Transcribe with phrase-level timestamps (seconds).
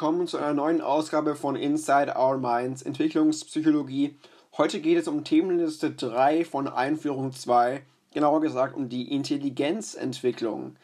[0.00, 4.16] Willkommen zu einer neuen Ausgabe von Inside Our Minds Entwicklungspsychologie.
[4.56, 7.82] Heute geht es um Themenliste 3 von Einführung 2,
[8.14, 10.76] genauer gesagt um die Intelligenzentwicklung.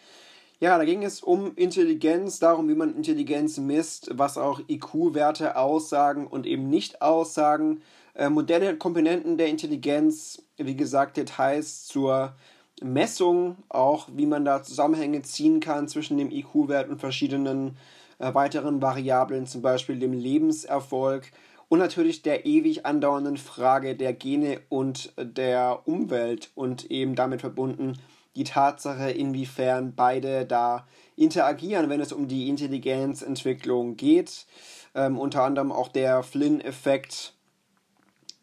[0.61, 6.27] Ja, da ging es um Intelligenz, darum, wie man Intelligenz misst, was auch IQ-Werte aussagen
[6.27, 7.81] und eben nicht aussagen,
[8.17, 12.35] äh, Modelle, Komponenten der Intelligenz, wie gesagt, Details zur
[12.83, 17.79] Messung, auch wie man da Zusammenhänge ziehen kann zwischen dem IQ-Wert und verschiedenen
[18.19, 21.31] äh, weiteren Variablen, zum Beispiel dem Lebenserfolg
[21.69, 27.99] und natürlich der ewig andauernden Frage der Gene und der Umwelt und eben damit verbunden
[28.37, 34.47] die Tatsache, inwiefern beide da interagieren, wenn es um die Intelligenzentwicklung geht.
[34.95, 37.35] Ähm, unter anderem auch der Flynn-Effekt,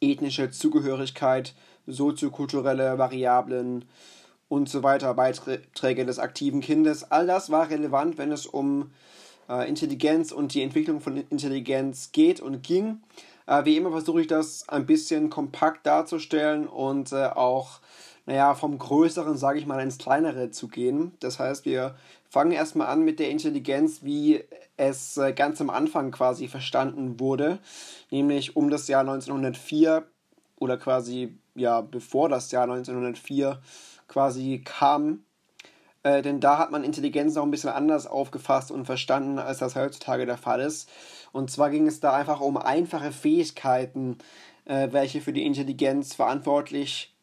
[0.02, 1.54] ethnische Zugehörigkeit,
[1.86, 3.86] soziokulturelle Variablen
[4.50, 7.10] und so weiter, Beiträge des aktiven Kindes.
[7.12, 9.13] All das war relevant, wenn es um äh,
[9.48, 13.02] Intelligenz und die Entwicklung von Intelligenz geht und ging.
[13.46, 17.80] Äh, wie immer versuche ich das ein bisschen kompakt darzustellen und äh, auch,
[18.26, 21.12] naja, vom Größeren, sage ich mal, ins Kleinere zu gehen.
[21.20, 21.96] Das heißt, wir
[22.30, 24.44] fangen erstmal an mit der Intelligenz, wie
[24.78, 27.60] es äh, ganz am Anfang quasi verstanden wurde,
[28.10, 30.08] nämlich um das Jahr 1904
[30.60, 33.62] oder quasi ja bevor das Jahr 1904
[34.08, 35.24] quasi kam
[36.04, 39.76] äh, denn da hat man Intelligenz noch ein bisschen anders aufgefasst und verstanden, als das
[39.76, 40.90] heutzutage der Fall ist.
[41.32, 44.18] Und zwar ging es da einfach um einfache Fähigkeiten,
[44.66, 47.14] äh, welche für die Intelligenz verantwortlich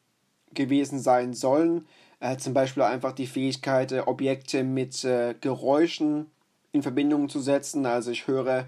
[0.53, 1.87] gewesen sein sollen.
[2.21, 6.31] Äh, zum Beispiel einfach die Fähigkeit, äh, Objekte mit äh, Geräuschen
[6.73, 7.87] in Verbindung zu setzen.
[7.87, 8.67] Also ich höre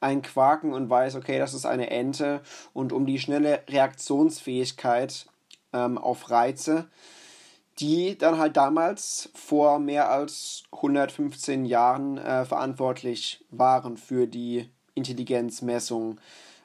[0.00, 2.40] ein Quaken und weiß, okay, das ist eine Ente.
[2.72, 5.26] Und um die schnelle Reaktionsfähigkeit
[5.72, 6.88] ähm, auf Reize
[7.78, 16.20] die dann halt damals vor mehr als 115 Jahren äh, verantwortlich waren für die Intelligenzmessung.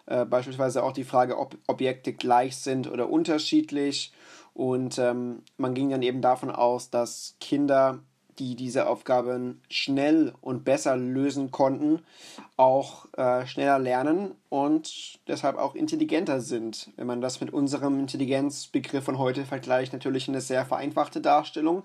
[0.05, 4.13] Äh, beispielsweise auch die Frage, ob Objekte gleich sind oder unterschiedlich.
[4.53, 7.99] Und ähm, man ging dann eben davon aus, dass Kinder
[8.39, 12.01] die diese Aufgaben schnell und besser lösen konnten,
[12.55, 16.89] auch äh, schneller lernen und deshalb auch intelligenter sind.
[16.95, 21.83] Wenn man das mit unserem Intelligenzbegriff von heute vergleicht, natürlich eine sehr vereinfachte Darstellung.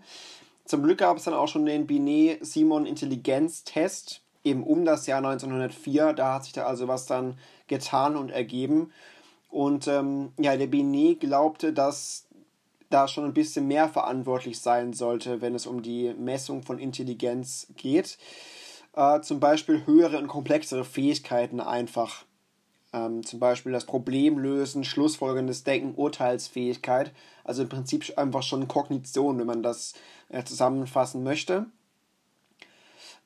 [0.65, 6.13] Zum Glück gab es dann auch schon den Binet-Simon-Intelligenztest, eben um das Jahr 1904.
[6.13, 8.93] Da hat sich da also was dann getan und ergeben.
[9.49, 12.27] Und ähm, ja, der Binet glaubte, dass
[12.93, 17.67] da schon ein bisschen mehr verantwortlich sein sollte, wenn es um die Messung von Intelligenz
[17.77, 18.19] geht.
[18.95, 22.25] Äh, zum Beispiel höhere und komplexere Fähigkeiten einfach.
[22.93, 27.13] Ähm, zum Beispiel das Problemlösen, schlussfolgendes Denken, Urteilsfähigkeit.
[27.45, 29.95] Also im Prinzip einfach schon Kognition, wenn man das
[30.29, 31.67] äh, zusammenfassen möchte.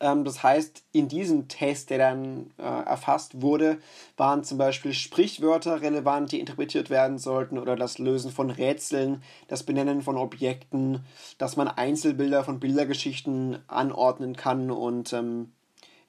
[0.01, 3.79] Ähm, das heißt, in diesem Test, der dann äh, erfasst wurde,
[4.17, 9.63] waren zum Beispiel Sprichwörter relevant, die interpretiert werden sollten, oder das Lösen von Rätseln, das
[9.63, 11.05] Benennen von Objekten,
[11.39, 15.53] dass man Einzelbilder von Bildergeschichten anordnen kann und ähm,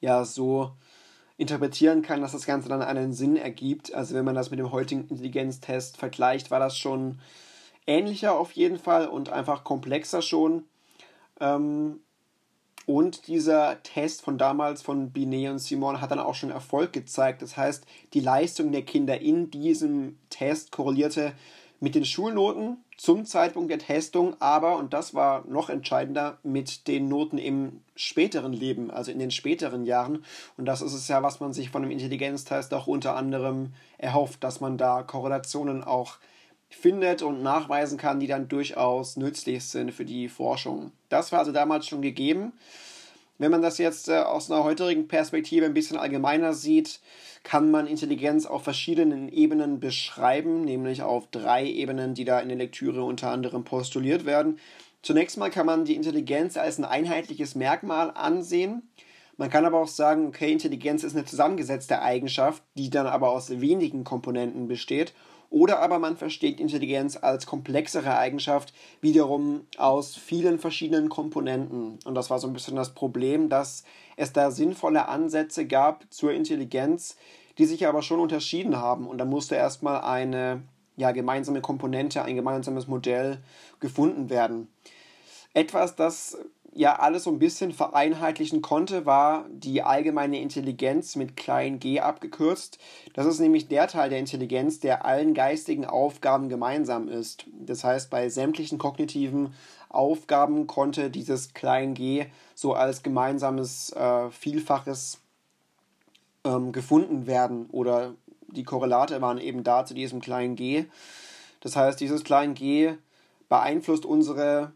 [0.01, 0.71] ja, so
[1.37, 3.93] interpretieren kann, dass das Ganze dann einen Sinn ergibt.
[3.93, 7.19] Also wenn man das mit dem heutigen Intelligenztest vergleicht, war das schon
[7.85, 10.65] ähnlicher auf jeden Fall und einfach komplexer schon.
[11.39, 12.01] Ähm,
[12.87, 17.41] und dieser Test von damals von Binet und Simon hat dann auch schon Erfolg gezeigt.
[17.41, 21.33] Das heißt, die Leistung der Kinder in diesem Test korrelierte
[21.81, 27.09] mit den Schulnoten zum Zeitpunkt der Testung, aber, und das war noch entscheidender, mit den
[27.09, 30.23] Noten im späteren Leben, also in den späteren Jahren.
[30.55, 34.43] Und das ist es ja, was man sich von einem Intelligenztest auch unter anderem erhofft,
[34.45, 36.17] dass man da Korrelationen auch
[36.69, 40.91] findet und nachweisen kann, die dann durchaus nützlich sind für die Forschung.
[41.09, 42.53] Das war also damals schon gegeben.
[43.40, 46.99] Wenn man das jetzt äh, aus einer heutigen Perspektive ein bisschen allgemeiner sieht,
[47.43, 52.58] kann man Intelligenz auf verschiedenen Ebenen beschreiben, nämlich auf drei Ebenen, die da in der
[52.58, 54.59] Lektüre unter anderem postuliert werden.
[55.03, 58.90] Zunächst mal kann man die Intelligenz als ein einheitliches Merkmal ansehen.
[59.37, 63.61] Man kann aber auch sagen, okay, Intelligenz ist eine zusammengesetzte Eigenschaft, die dann aber aus
[63.61, 65.14] wenigen Komponenten besteht
[65.49, 71.99] oder aber man versteht Intelligenz als komplexere Eigenschaft, wiederum aus vielen verschiedenen Komponenten.
[72.05, 73.84] Und das war so ein bisschen das Problem, dass
[74.17, 77.16] es da sinnvolle Ansätze gab zur Intelligenz,
[77.58, 79.08] die sich aber schon unterschieden haben.
[79.08, 80.64] Und da musste erstmal eine
[80.97, 83.40] ja, gemeinsame Komponente, ein gemeinsames Modell
[83.79, 84.67] gefunden werden.
[85.53, 86.38] Etwas, das
[86.78, 92.78] ja alles so ein bisschen vereinheitlichen konnte, war die allgemeine Intelligenz mit klein g abgekürzt.
[93.14, 97.46] Das ist nämlich der Teil der Intelligenz, der allen geistigen Aufgaben gemeinsam ist.
[97.59, 99.53] Das heißt, bei sämtlichen kognitiven
[99.90, 105.20] Aufgaben konnte dieses klein g so als gemeinsames äh, Vielfaches
[106.44, 108.14] ähm, gefunden werden oder
[108.50, 110.85] die Korrelate waren eben da zu diesem kleinen g.
[111.59, 112.94] Das heißt, dieses kleine g
[113.50, 114.74] beeinflusst unsere,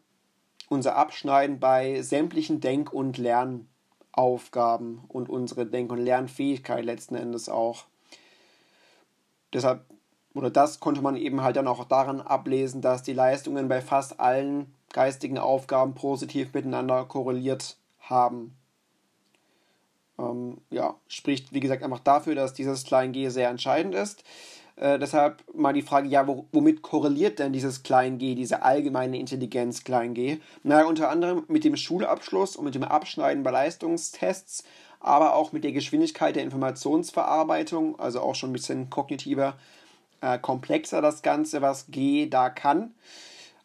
[0.72, 7.88] unser Abschneiden bei sämtlichen Denk- und Lernaufgaben und unsere Denk- und Lernfähigkeit letzten Endes auch.
[9.52, 9.84] Deshalb,
[10.34, 14.22] oder das konnte man eben halt dann auch daran ablesen, dass die Leistungen bei fast
[14.22, 18.56] allen geistigen Aufgaben positiv miteinander korreliert haben.
[20.18, 24.24] Ähm, ja, spricht wie gesagt einfach dafür, dass dieses klein g sehr entscheidend ist.
[24.82, 29.20] Äh, deshalb mal die Frage, ja, wo, womit korreliert denn dieses klein g, diese allgemeine
[29.20, 30.40] Intelligenz klein g?
[30.64, 34.64] Na, unter anderem mit dem Schulabschluss und mit dem Abschneiden bei Leistungstests,
[35.00, 39.54] aber auch mit der Geschwindigkeit der Informationsverarbeitung, also auch schon ein bisschen kognitiver,
[40.22, 42.96] äh, komplexer das Ganze, was G da kann.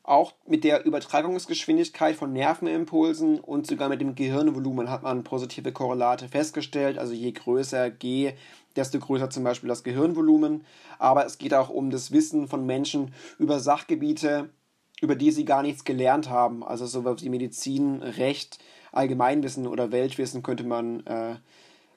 [0.02, 6.28] Auch mit der Übertragungsgeschwindigkeit von Nervenimpulsen und sogar mit dem Gehirnvolumen hat man positive Korrelate
[6.28, 6.98] festgestellt.
[6.98, 8.34] Also je größer G,
[8.76, 10.64] desto größer zum Beispiel das Gehirnvolumen.
[10.98, 14.50] Aber es geht auch um das Wissen von Menschen über Sachgebiete,
[15.00, 16.64] über die sie gar nichts gelernt haben.
[16.64, 18.58] Also sowas wie Medizin, Recht,
[18.92, 21.36] Allgemeinwissen oder Weltwissen könnte man äh,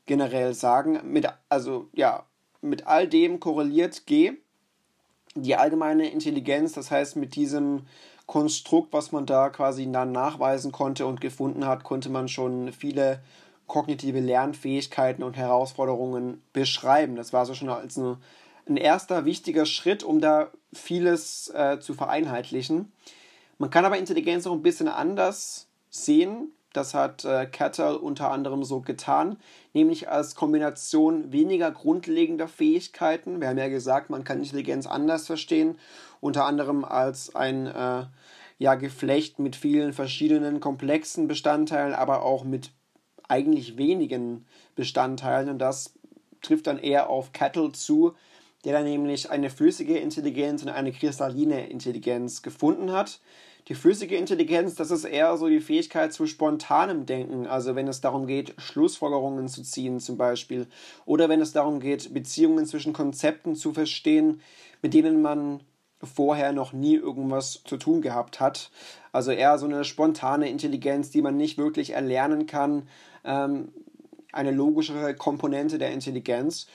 [0.05, 0.99] generell sagen.
[1.03, 2.25] Mit, also ja,
[2.61, 4.37] mit all dem korreliert G
[5.35, 7.85] die allgemeine Intelligenz, das heißt mit diesem
[8.25, 13.21] Konstrukt, was man da quasi dann nachweisen konnte und gefunden hat, konnte man schon viele
[13.69, 17.15] kognitive Lernfähigkeiten und Herausforderungen beschreiben.
[17.15, 18.17] Das war so schon als eine,
[18.67, 22.91] ein erster wichtiger Schritt, um da vieles äh, zu vereinheitlichen.
[23.57, 26.51] Man kann aber Intelligenz auch ein bisschen anders sehen.
[26.73, 29.37] Das hat äh, Kettle unter anderem so getan,
[29.73, 33.41] nämlich als Kombination weniger grundlegender Fähigkeiten.
[33.41, 35.79] Wir haben ja gesagt, man kann Intelligenz anders verstehen,
[36.21, 38.05] unter anderem als ein äh,
[38.59, 42.71] ja, Geflecht mit vielen verschiedenen komplexen Bestandteilen, aber auch mit
[43.29, 44.45] eigentlich wenigen
[44.75, 45.49] Bestandteilen.
[45.49, 45.93] Und das
[46.41, 48.13] trifft dann eher auf Kettle zu,
[48.65, 53.21] der dann nämlich eine flüssige Intelligenz und eine kristalline Intelligenz gefunden hat.
[53.67, 58.01] Die flüssige Intelligenz, das ist eher so die Fähigkeit zu spontanem Denken, also wenn es
[58.01, 60.67] darum geht, Schlussfolgerungen zu ziehen zum Beispiel,
[61.05, 64.41] oder wenn es darum geht, Beziehungen zwischen Konzepten zu verstehen,
[64.81, 65.61] mit denen man
[66.01, 68.71] vorher noch nie irgendwas zu tun gehabt hat.
[69.11, 72.87] Also eher so eine spontane Intelligenz, die man nicht wirklich erlernen kann,
[73.23, 73.71] ähm,
[74.31, 76.67] eine logischere Komponente der Intelligenz.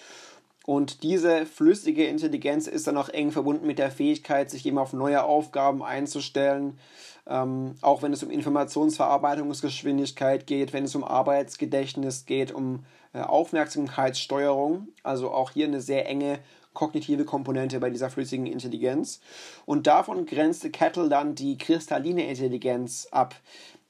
[0.67, 4.95] Und diese flüssige Intelligenz ist dann auch eng verbunden mit der Fähigkeit, sich eben auf
[4.95, 6.79] neue Aufgaben einzustellen.
[7.27, 14.89] Ähm, auch wenn es um Informationsverarbeitungsgeschwindigkeit geht, wenn es um Arbeitsgedächtnis geht, um äh, Aufmerksamkeitssteuerung.
[15.03, 16.39] Also auch hier eine sehr enge
[16.73, 19.21] kognitive Komponente bei dieser flüssigen Intelligenz.
[19.65, 23.35] Und davon grenzte Kettle dann die kristalline Intelligenz ab.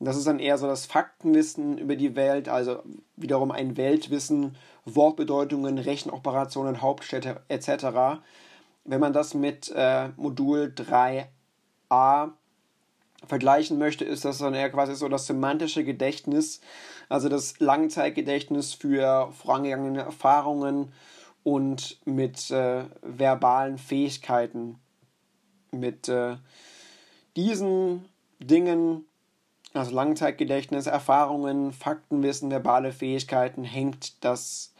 [0.05, 2.83] Das ist dann eher so das Faktenwissen über die Welt, also
[3.17, 8.21] wiederum ein Weltwissen Wortbedeutungen, Rechenoperationen, Hauptstädte etc.
[8.85, 12.31] Wenn man das mit äh, Modul 3a
[13.27, 16.61] vergleichen möchte, ist das dann eher quasi so das semantische Gedächtnis,
[17.09, 20.93] also das Langzeitgedächtnis für vorangegangene Erfahrungen
[21.43, 24.79] und mit äh, verbalen Fähigkeiten.
[25.71, 26.37] Mit äh,
[27.37, 28.05] diesen
[28.39, 29.07] Dingen,
[29.75, 34.73] also Langzeitgedächtnis, Erfahrungen, Faktenwissen, verbale Fähigkeiten, hängt das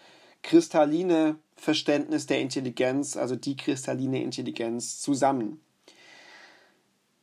[0.43, 5.61] kristalline Verständnis der Intelligenz, also die kristalline Intelligenz, zusammen.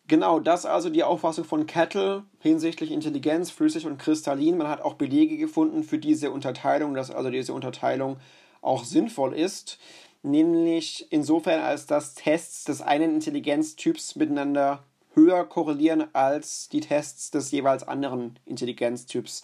[0.08, 4.58] Genau, das also die Auffassung von Kettle hinsichtlich Intelligenz, flüssig und kristallin.
[4.58, 8.18] Man hat auch Belege gefunden für diese Unterteilung, dass also diese Unterteilung
[8.62, 9.80] auch sinnvoll ist,
[10.22, 17.51] nämlich insofern, als dass Tests des einen Intelligenztyps miteinander höher korrelieren als die Tests des
[17.51, 19.44] jeweils anderen Intelligenztyps.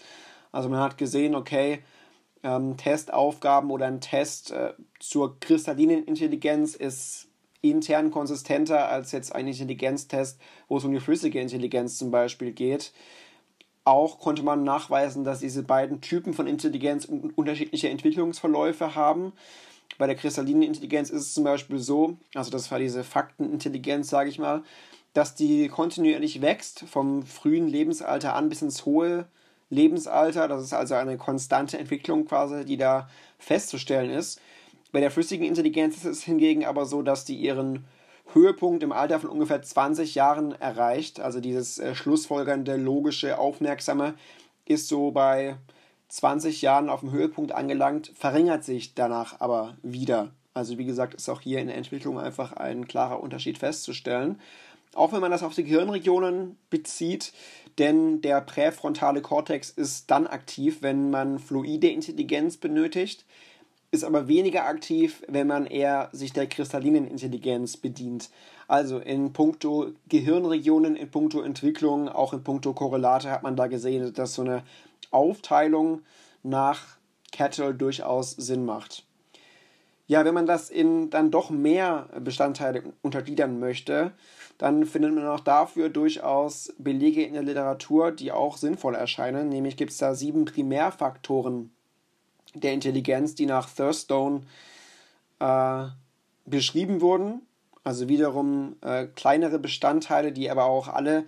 [0.51, 1.79] Also man hat gesehen, okay,
[2.43, 7.27] ähm, Testaufgaben oder ein Test äh, zur kristallinen Intelligenz ist
[7.61, 12.93] intern konsistenter als jetzt ein Intelligenztest, wo es um die flüssige Intelligenz zum Beispiel geht.
[13.83, 17.05] Auch konnte man nachweisen, dass diese beiden Typen von Intelligenz
[17.35, 19.33] unterschiedliche Entwicklungsverläufe haben.
[19.97, 24.29] Bei der kristallinen Intelligenz ist es zum Beispiel so, also das war diese Faktenintelligenz, sage
[24.29, 24.63] ich mal,
[25.17, 29.25] dass die kontinuierlich wächst, vom frühen Lebensalter an bis ins hohe
[29.71, 30.47] Lebensalter.
[30.47, 33.09] Das ist also eine konstante Entwicklung quasi, die da
[33.39, 34.39] festzustellen ist.
[34.91, 37.85] Bei der flüssigen Intelligenz ist es hingegen aber so, dass die ihren
[38.33, 41.19] Höhepunkt im Alter von ungefähr 20 Jahren erreicht.
[41.19, 44.13] Also dieses äh, schlussfolgernde, logische, aufmerksame
[44.65, 45.55] ist so bei
[46.09, 50.29] 20 Jahren auf dem Höhepunkt angelangt, verringert sich danach aber wieder.
[50.53, 54.39] Also wie gesagt, ist auch hier in der Entwicklung einfach ein klarer Unterschied festzustellen.
[54.93, 57.33] Auch wenn man das auf die Gehirnregionen bezieht,
[57.77, 63.25] denn der präfrontale Kortex ist dann aktiv, wenn man fluide Intelligenz benötigt.
[63.91, 68.29] ist aber weniger aktiv, wenn man eher sich der kristallinen Intelligenz bedient.
[68.67, 74.13] Also in puncto Gehirnregionen, in puncto Entwicklung, auch in puncto Korrelate hat man da gesehen,
[74.13, 74.63] dass so eine
[75.11, 76.01] Aufteilung
[76.43, 76.97] nach
[77.31, 79.03] Kettle durchaus Sinn macht.
[80.07, 84.11] Ja, wenn man das in dann doch mehr Bestandteile untergliedern möchte,
[84.57, 89.49] dann findet man auch dafür durchaus Belege in der Literatur, die auch sinnvoll erscheinen.
[89.49, 91.71] Nämlich gibt es da sieben Primärfaktoren
[92.55, 94.41] der Intelligenz, die nach Thurstone
[95.39, 95.85] äh,
[96.45, 97.41] beschrieben wurden.
[97.83, 101.25] Also wiederum äh, kleinere Bestandteile, die aber auch alle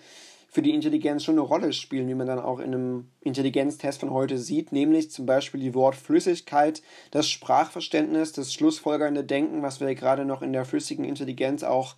[0.52, 4.10] für die Intelligenz schon eine Rolle spielen, wie man dann auch in einem Intelligenztest von
[4.10, 6.82] heute sieht, nämlich zum Beispiel die Wortflüssigkeit,
[7.12, 11.96] das Sprachverständnis, das schlussfolgernde Denken, was wir gerade noch in der flüssigen Intelligenz auch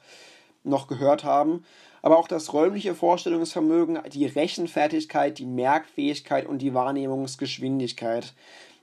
[0.64, 1.64] noch gehört haben,
[2.02, 8.34] aber auch das räumliche Vorstellungsvermögen, die Rechenfertigkeit, die Merkfähigkeit und die Wahrnehmungsgeschwindigkeit.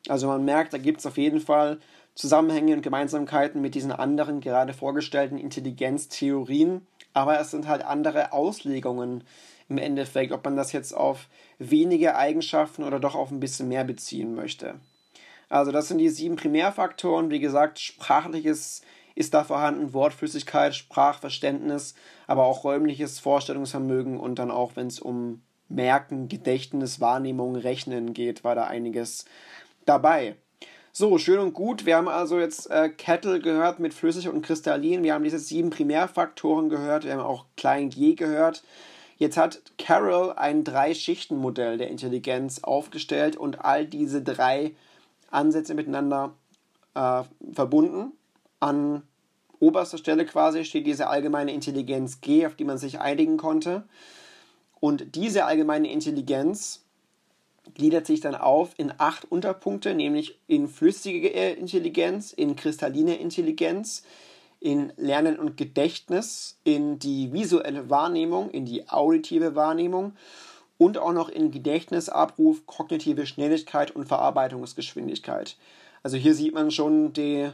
[0.08, 1.78] Also man merkt, da gibt es auf jeden Fall
[2.14, 9.24] Zusammenhänge und Gemeinsamkeiten mit diesen anderen gerade vorgestellten Intelligenztheorien, aber es sind halt andere Auslegungen
[9.68, 13.84] im Endeffekt, ob man das jetzt auf wenige Eigenschaften oder doch auf ein bisschen mehr
[13.84, 14.76] beziehen möchte.
[15.48, 17.30] Also das sind die sieben Primärfaktoren.
[17.30, 18.82] Wie gesagt, sprachliches
[19.18, 21.96] ist da vorhanden, Wortflüssigkeit, Sprachverständnis,
[22.28, 28.44] aber auch räumliches Vorstellungsvermögen und dann auch, wenn es um Merken, Gedächtnis, Wahrnehmung, Rechnen geht,
[28.44, 29.24] war da einiges
[29.86, 30.36] dabei.
[30.92, 31.84] So, schön und gut.
[31.84, 35.02] Wir haben also jetzt äh, Kettle gehört mit flüssig und kristallin.
[35.02, 37.04] Wir haben diese sieben Primärfaktoren gehört.
[37.04, 38.62] Wir haben auch Klein G gehört.
[39.16, 44.76] Jetzt hat Carroll ein Drei-Schichten-Modell der Intelligenz aufgestellt und all diese drei
[45.32, 46.34] Ansätze miteinander
[46.94, 48.12] äh, verbunden.
[48.60, 49.02] An
[49.60, 53.84] oberster Stelle quasi steht diese allgemeine Intelligenz G, auf die man sich einigen konnte.
[54.80, 56.84] Und diese allgemeine Intelligenz
[57.74, 64.04] gliedert sich dann auf in acht Unterpunkte, nämlich in flüssige Intelligenz, in kristalline Intelligenz,
[64.60, 70.14] in Lernen und Gedächtnis, in die visuelle Wahrnehmung, in die auditive Wahrnehmung
[70.78, 75.56] und auch noch in Gedächtnisabruf, kognitive Schnelligkeit und Verarbeitungsgeschwindigkeit.
[76.02, 77.50] Also hier sieht man schon die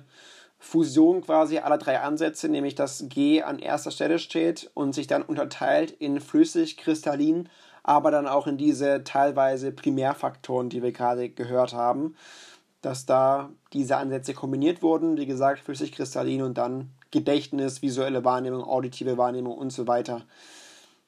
[0.65, 5.23] Fusion quasi aller drei Ansätze, nämlich dass G an erster Stelle steht und sich dann
[5.23, 7.49] unterteilt in flüssig, kristallin,
[7.83, 12.17] aber dann auch in diese teilweise Primärfaktoren, die wir gerade gehört haben
[12.85, 15.17] dass da diese Ansätze kombiniert wurden.
[15.17, 20.23] Wie gesagt, flüssig-kristallin und dann Gedächtnis, visuelle Wahrnehmung, auditive Wahrnehmung und so weiter,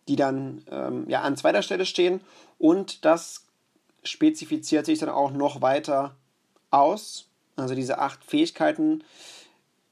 [0.08, 2.20] die dann ähm, ja, an zweiter Stelle stehen.
[2.58, 3.44] Und das
[4.04, 6.14] spezifiziert sich dann auch noch weiter
[6.70, 7.26] aus.
[7.56, 9.02] Also diese acht Fähigkeiten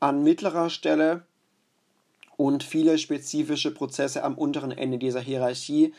[0.05, 1.23] an mittlerer Stelle
[2.37, 5.95] und viele spezifische Prozesse am unteren Ende dieser Hierarchie.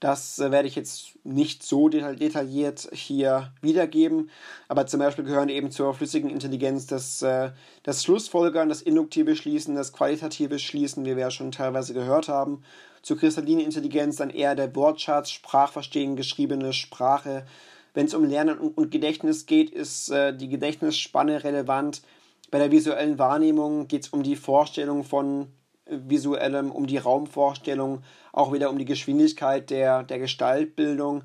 [0.00, 4.30] Das äh, werde ich jetzt nicht so detailliert hier wiedergeben,
[4.66, 7.52] aber zum Beispiel gehören eben zur flüssigen Intelligenz das, äh,
[7.84, 12.62] das Schlussfolgern, das induktive Schließen, das qualitative Schließen, wie wir ja schon teilweise gehört haben.
[13.02, 17.46] Zur kristallinen Intelligenz dann eher der Wortschatz, Sprachverstehen, geschriebene Sprache.
[17.94, 22.02] Wenn es um Lernen und Gedächtnis geht, ist äh, die Gedächtnisspanne relevant.
[22.50, 25.48] Bei der visuellen Wahrnehmung geht es um die Vorstellung von
[25.86, 31.22] visuellem, um die Raumvorstellung, auch wieder um die Geschwindigkeit der, der Gestaltbildung.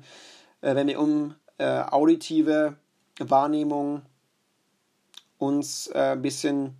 [0.60, 2.76] Äh, wenn wir um äh, auditive
[3.18, 4.02] Wahrnehmung
[5.38, 6.76] uns äh, ein bisschen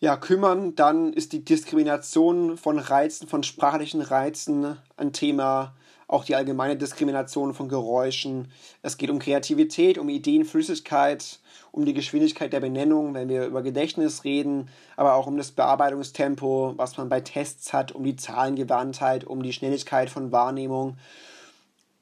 [0.00, 5.74] ja, kümmern, dann ist die Diskrimination von Reizen, von sprachlichen Reizen ein Thema,
[6.08, 8.50] auch die allgemeine Diskrimination von Geräuschen.
[8.82, 11.38] Es geht um Kreativität, um Ideenflüssigkeit,
[11.70, 16.74] um die Geschwindigkeit der Benennung, wenn wir über Gedächtnis reden, aber auch um das Bearbeitungstempo,
[16.76, 20.96] was man bei Tests hat, um die Zahlengewandtheit, um die Schnelligkeit von Wahrnehmung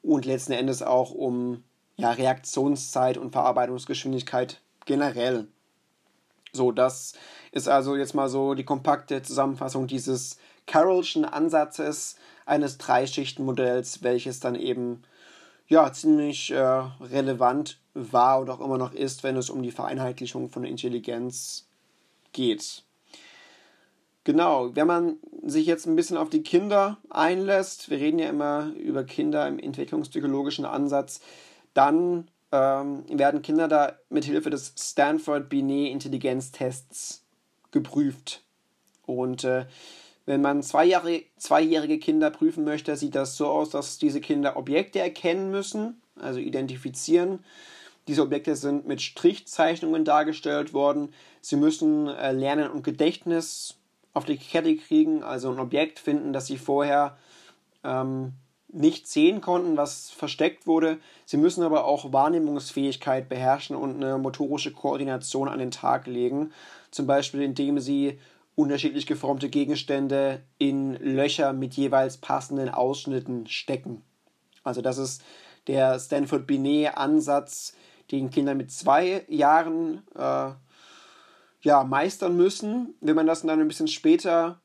[0.01, 1.63] und letzten Endes auch um
[1.97, 5.47] ja, Reaktionszeit und Verarbeitungsgeschwindigkeit generell.
[6.53, 7.13] So, das
[7.51, 12.16] ist also jetzt mal so die kompakte Zusammenfassung dieses Carrollschen Ansatzes
[12.47, 15.03] eines Dreischichtenmodells, welches dann eben
[15.67, 20.49] ja ziemlich äh, relevant war und auch immer noch ist, wenn es um die Vereinheitlichung
[20.49, 21.67] von Intelligenz
[22.31, 22.83] geht.
[24.23, 28.73] Genau, wenn man sich jetzt ein bisschen auf die Kinder einlässt, wir reden ja immer
[28.75, 31.21] über Kinder im entwicklungspsychologischen Ansatz,
[31.73, 37.23] dann ähm, werden Kinder da mit Hilfe des Stanford Binet Intelligenztests
[37.71, 38.43] geprüft.
[39.05, 39.65] Und äh,
[40.27, 45.49] wenn man zweijährige, Kinder prüfen möchte, sieht das so aus, dass diese Kinder Objekte erkennen
[45.49, 47.39] müssen, also identifizieren.
[48.09, 51.13] Diese Objekte sind mit Strichzeichnungen dargestellt worden.
[51.39, 53.77] Sie müssen äh, Lernen und Gedächtnis
[54.13, 57.17] auf die Kette kriegen, also ein Objekt finden, das sie vorher
[57.85, 58.33] ähm,
[58.67, 60.97] nicht sehen konnten, was versteckt wurde.
[61.25, 66.51] Sie müssen aber auch Wahrnehmungsfähigkeit beherrschen und eine motorische Koordination an den Tag legen.
[66.91, 68.19] Zum Beispiel, indem sie
[68.57, 74.01] unterschiedlich geformte Gegenstände in Löcher mit jeweils passenden Ausschnitten stecken.
[74.63, 75.23] Also das ist
[75.67, 77.75] der Stanford Binet-Ansatz,
[78.09, 80.49] den Kinder mit zwei Jahren äh,
[81.61, 82.95] ja, meistern müssen.
[82.99, 84.59] Wenn man das dann ein bisschen später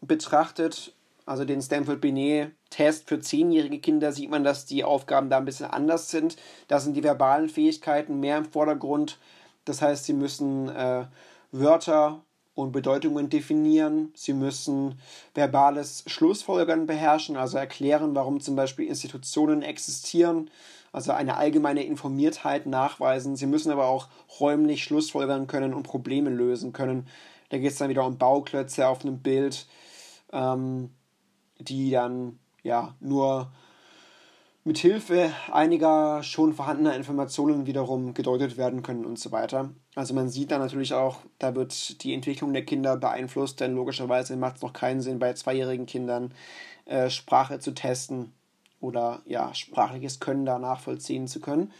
[0.00, 0.94] betrachtet,
[1.26, 5.66] also den Stanford Binet-Test für zehnjährige Kinder, sieht man, dass die Aufgaben da ein bisschen
[5.66, 6.36] anders sind.
[6.68, 9.18] Da sind die verbalen Fähigkeiten mehr im Vordergrund.
[9.64, 11.06] Das heißt, sie müssen äh,
[11.50, 12.22] Wörter
[12.54, 14.12] und Bedeutungen definieren.
[14.14, 14.98] Sie müssen
[15.34, 20.50] verbales Schlussfolgern beherrschen, also erklären, warum zum Beispiel Institutionen existieren,
[20.92, 23.36] also eine allgemeine Informiertheit nachweisen.
[23.36, 24.08] Sie müssen aber auch
[24.40, 27.06] räumlich Schlussfolgern können und Probleme lösen können.
[27.50, 29.66] Da geht es dann wieder um Bauklötze auf einem Bild
[30.32, 30.90] ähm,
[31.58, 33.52] die dann ja nur
[34.70, 39.70] mit Hilfe einiger schon vorhandener Informationen wiederum gedeutet werden können und so weiter.
[39.96, 44.36] Also man sieht dann natürlich auch, da wird die Entwicklung der Kinder beeinflusst, denn logischerweise
[44.36, 46.32] macht es noch keinen Sinn, bei zweijährigen Kindern
[46.84, 48.32] äh, Sprache zu testen
[48.78, 51.72] oder ja, sprachliches Können da nachvollziehen zu können.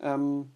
[0.00, 0.50] Ähm,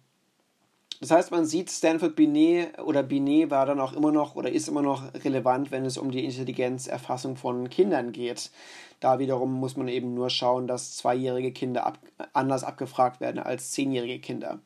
[0.99, 4.67] das heißt, man sieht, Stanford Binet oder Binet war dann auch immer noch oder ist
[4.67, 8.51] immer noch relevant, wenn es um die Intelligenzerfassung von Kindern geht.
[8.99, 11.99] Da wiederum muss man eben nur schauen, dass zweijährige Kinder ab,
[12.33, 14.59] anders abgefragt werden als zehnjährige Kinder.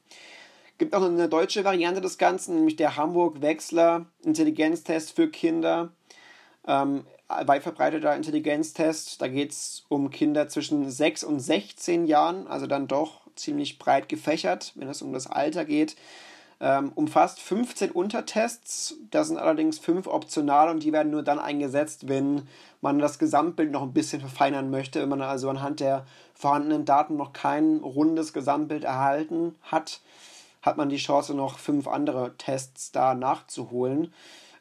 [0.71, 5.91] Es Gibt auch eine deutsche Variante des Ganzen, nämlich der Hamburg-Wechsler Intelligenztest für Kinder.
[6.65, 9.21] Ähm, weit verbreiteter Intelligenztest.
[9.21, 14.09] Da geht es um Kinder zwischen 6 und 16 Jahren, also dann doch ziemlich breit
[14.09, 15.95] gefächert, wenn es um das Alter geht.
[16.59, 22.07] Ähm, umfasst 15 Untertests, da sind allerdings fünf optional und die werden nur dann eingesetzt,
[22.07, 22.47] wenn
[22.79, 27.17] man das Gesamtbild noch ein bisschen verfeinern möchte, wenn man also anhand der vorhandenen Daten
[27.17, 29.99] noch kein rundes Gesamtbild erhalten hat,
[30.61, 34.13] hat man die Chance, noch fünf andere Tests da nachzuholen.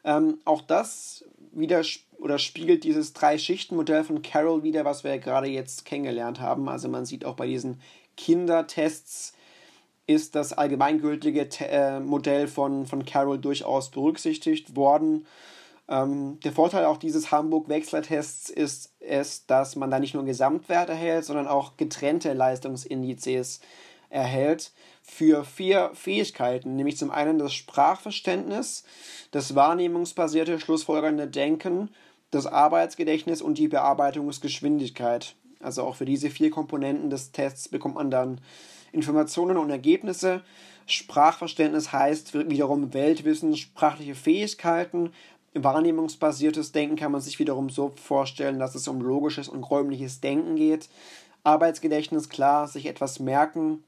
[0.03, 1.83] Ähm, auch das wieder
[2.17, 6.69] oder spiegelt dieses Drei-Schichten-Modell von Carroll wieder, was wir ja gerade jetzt kennengelernt haben.
[6.69, 7.79] Also man sieht auch bei diesen
[8.17, 9.33] Kindertests
[10.05, 15.25] ist das allgemeingültige äh, Modell von, von Carroll durchaus berücksichtigt worden.
[15.87, 21.25] Ähm, der Vorteil auch dieses Hamburg-Wechsler-Tests ist es, dass man da nicht nur Gesamtwert erhält,
[21.25, 23.61] sondern auch getrennte Leistungsindizes
[24.09, 24.71] erhält
[25.03, 28.83] für vier Fähigkeiten, nämlich zum einen das Sprachverständnis,
[29.31, 31.89] das wahrnehmungsbasierte schlussfolgernde Denken,
[32.31, 35.35] das Arbeitsgedächtnis und die Bearbeitungsgeschwindigkeit.
[35.59, 38.41] Also auch für diese vier Komponenten des Tests bekommt man dann
[38.91, 40.41] Informationen und Ergebnisse.
[40.85, 45.11] Sprachverständnis heißt wiederum Weltwissen, sprachliche Fähigkeiten.
[45.53, 50.55] Wahrnehmungsbasiertes Denken kann man sich wiederum so vorstellen, dass es um logisches und räumliches Denken
[50.55, 50.89] geht.
[51.43, 53.83] Arbeitsgedächtnis, klar, sich etwas merken.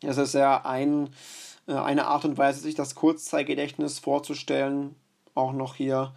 [0.00, 1.10] Das ist ja ein,
[1.66, 4.94] äh, eine Art und Weise, sich das Kurzzeitgedächtnis vorzustellen.
[5.34, 6.14] Auch noch hier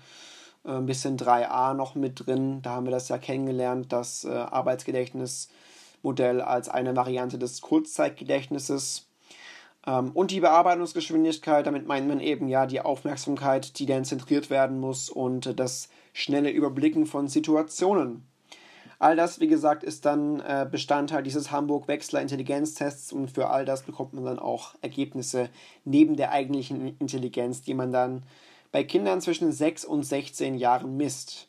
[0.66, 2.62] äh, ein bisschen 3a noch mit drin.
[2.62, 9.08] Da haben wir das ja kennengelernt, das äh, Arbeitsgedächtnismodell als eine Variante des Kurzzeitgedächtnisses.
[9.88, 14.80] Ähm, und die Bearbeitungsgeschwindigkeit, damit meint man eben ja die Aufmerksamkeit, die dann zentriert werden
[14.80, 18.28] muss und das schnelle Überblicken von Situationen.
[19.02, 23.82] All das, wie gesagt, ist dann äh, Bestandteil dieses Hamburg-Wechsler Intelligenztests und für all das
[23.82, 25.50] bekommt man dann auch Ergebnisse
[25.86, 28.22] neben der eigentlichen Intelligenz, die man dann
[28.72, 31.48] bei Kindern zwischen 6 und 16 Jahren misst.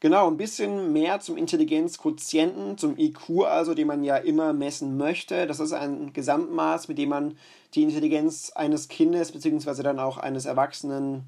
[0.00, 5.46] Genau, ein bisschen mehr zum Intelligenzquotienten, zum IQ also, den man ja immer messen möchte.
[5.46, 7.36] Das ist ein Gesamtmaß, mit dem man
[7.74, 9.82] die Intelligenz eines Kindes bzw.
[9.82, 11.26] dann auch eines Erwachsenen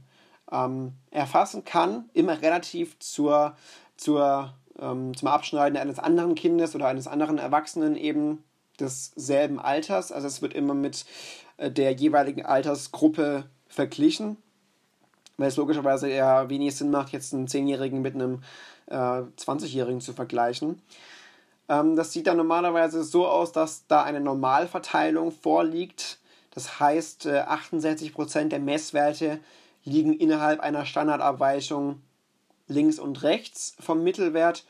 [0.51, 2.09] ähm, erfassen kann.
[2.15, 3.55] Immer relativ zur,
[3.99, 8.43] zur, ähm, zum Abschneiden eines anderen Kindes oder eines anderen Erwachsenen eben
[8.81, 10.13] desselben Alters.
[10.13, 11.05] Also es wird immer mit
[11.57, 14.37] äh, der jeweiligen Altersgruppe verglichen
[15.37, 18.43] weil es logischerweise eher wenig Sinn macht, jetzt einen 10-Jährigen mit einem
[18.87, 20.81] äh, 20-Jährigen zu vergleichen.
[21.69, 26.19] Ähm, das sieht dann normalerweise so aus, dass da eine Normalverteilung vorliegt.
[26.53, 29.41] Das heißt, äh, 68% der Messwerte
[29.85, 32.01] liegen innerhalb einer Standardabweichung
[32.67, 34.65] links und rechts vom Mittelwert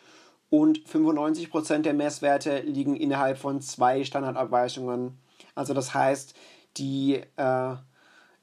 [0.50, 5.18] und 95% der Messwerte liegen innerhalb von zwei Standardabweichungen.
[5.54, 6.35] Also das heißt,
[6.76, 7.74] die äh,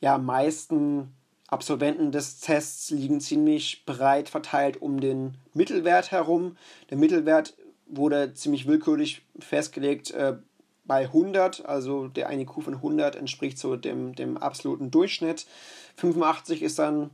[0.01, 1.13] ja, meisten
[1.47, 6.57] Absolventen des Tests liegen ziemlich breit verteilt um den Mittelwert herum.
[6.89, 7.55] Der Mittelwert
[7.87, 10.37] wurde ziemlich willkürlich festgelegt äh,
[10.85, 15.45] bei 100, also der IQ von 100 entspricht so dem, dem absoluten Durchschnitt.
[15.97, 17.11] 85 ist dann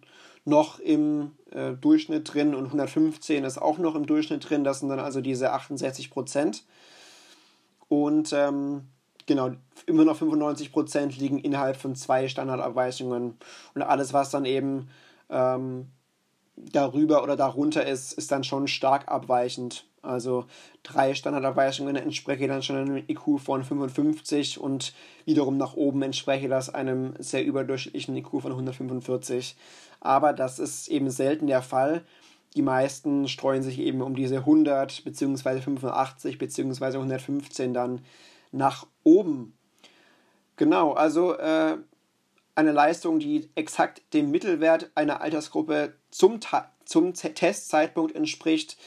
[0.47, 4.63] noch im äh, Durchschnitt drin und 115 ist auch noch im Durchschnitt drin.
[4.63, 6.63] Das sind dann also diese 68 Prozent.
[7.89, 8.83] Und ähm,
[9.25, 9.51] genau,
[9.85, 13.37] immer noch 95 Prozent liegen innerhalb von zwei Standardabweichungen.
[13.75, 14.89] Und alles, was dann eben
[15.29, 15.87] ähm,
[16.55, 19.85] darüber oder darunter ist, ist dann schon stark abweichend.
[20.01, 20.45] Also
[20.83, 24.93] drei Standardabweichungen entspreche dann schon einem IQ von 55 und
[25.25, 29.57] wiederum nach oben entspreche das einem sehr überdurchschnittlichen IQ von 145.
[30.07, 32.01] Aber das ist eben selten der Fall.
[32.55, 35.59] Die meisten streuen sich eben um diese 100 bzw.
[35.59, 36.85] 85 bzw.
[36.85, 37.99] 115 dann
[38.53, 39.57] nach oben.
[40.55, 41.75] Genau, also äh,
[42.55, 46.39] eine Leistung, die exakt dem Mittelwert einer Altersgruppe zum,
[46.85, 48.77] zum Testzeitpunkt entspricht,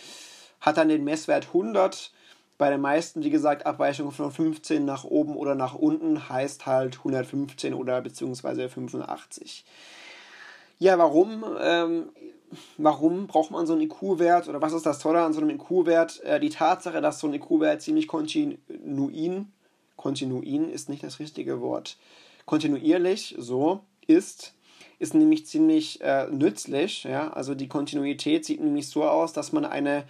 [0.62, 2.12] hat dann den Messwert 100.
[2.56, 6.96] Bei den meisten, wie gesagt, Abweichungen von 15 nach oben oder nach unten heißt halt
[6.96, 9.66] 115 oder beziehungsweise 85.
[10.80, 11.44] Ja, warum?
[11.60, 12.08] Ähm,
[12.78, 16.22] warum braucht man so einen IQ-Wert oder was ist das Tolle an so einem IQ-Wert?
[16.24, 19.52] Äh, die Tatsache, dass so ein IQ-Wert ziemlich kontinuin,
[19.96, 21.98] kontinuin ist nicht das richtige Wort,
[22.46, 24.54] kontinuierlich so ist,
[24.98, 27.04] ist nämlich ziemlich äh, nützlich.
[27.04, 27.30] Ja?
[27.30, 30.04] Also die Kontinuität sieht nämlich so aus, dass man eine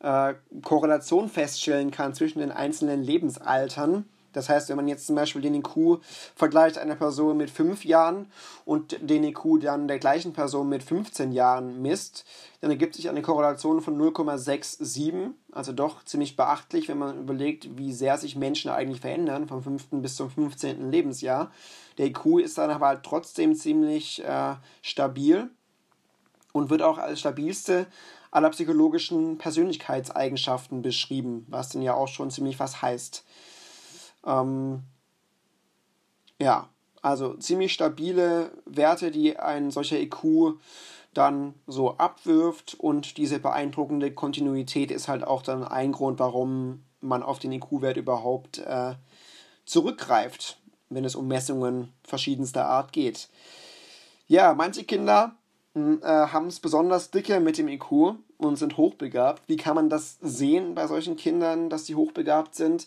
[0.00, 4.04] äh, Korrelation feststellen kann zwischen den einzelnen Lebensaltern.
[4.32, 6.00] Das heißt, wenn man jetzt zum Beispiel den IQ
[6.34, 8.30] vergleicht einer Person mit 5 Jahren
[8.64, 12.24] und den IQ dann der gleichen Person mit 15 Jahren misst,
[12.60, 15.32] dann ergibt sich eine Korrelation von 0,67.
[15.52, 19.88] Also doch ziemlich beachtlich, wenn man überlegt, wie sehr sich Menschen eigentlich verändern vom 5.
[20.02, 20.90] bis zum 15.
[20.90, 21.50] Lebensjahr.
[21.98, 25.50] Der IQ ist dann aber halt trotzdem ziemlich äh, stabil
[26.52, 27.86] und wird auch als stabilste
[28.30, 33.24] aller psychologischen Persönlichkeitseigenschaften beschrieben, was dann ja auch schon ziemlich was heißt.
[34.24, 34.82] Ähm,
[36.40, 36.68] ja,
[37.02, 40.58] also ziemlich stabile Werte, die ein solcher IQ
[41.14, 47.22] dann so abwirft und diese beeindruckende Kontinuität ist halt auch dann ein Grund, warum man
[47.22, 48.94] auf den IQ-Wert überhaupt äh,
[49.64, 50.58] zurückgreift,
[50.88, 53.28] wenn es um Messungen verschiedenster Art geht.
[54.26, 55.34] Ja, manche Kinder
[55.74, 59.42] hm, äh, haben es besonders dicke mit dem IQ und sind hochbegabt.
[59.48, 62.86] Wie kann man das sehen bei solchen Kindern, dass sie hochbegabt sind?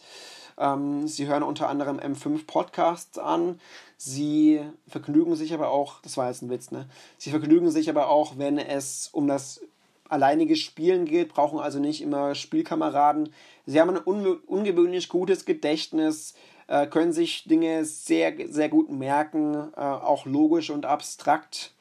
[0.57, 3.59] Ähm, sie hören unter anderem M5 Podcasts an.
[3.97, 6.87] Sie vergnügen sich aber auch, das war jetzt ein Witz, ne?
[7.17, 9.61] Sie vergnügen sich aber auch, wenn es um das
[10.09, 13.33] alleinige Spielen geht, brauchen also nicht immer Spielkameraden.
[13.65, 16.35] Sie haben ein un ungewöhnlich gutes Gedächtnis,
[16.67, 21.73] äh, können sich Dinge sehr, sehr gut merken, äh, auch logisch und abstrakt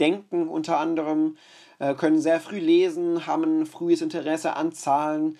[0.00, 1.36] denken unter anderem,
[1.78, 5.38] äh, können sehr früh lesen, haben ein frühes Interesse an Zahlen,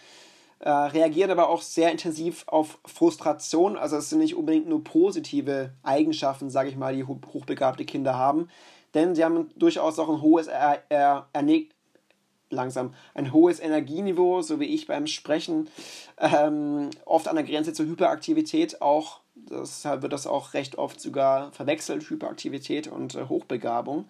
[0.61, 3.77] äh, reagieren aber auch sehr intensiv auf Frustration.
[3.77, 8.49] Also es sind nicht unbedingt nur positive Eigenschaften, sage ich mal, die hochbegabte Kinder haben,
[8.95, 11.27] denn sie haben durchaus auch ein hohes er er
[12.51, 15.69] langsam ein hohes Energieniveau, so wie ich beim Sprechen,
[16.19, 19.21] ähm, oft an der Grenze zur Hyperaktivität auch.
[19.35, 24.07] Deshalb wird das auch recht oft sogar verwechselt, Hyperaktivität und äh, Hochbegabung.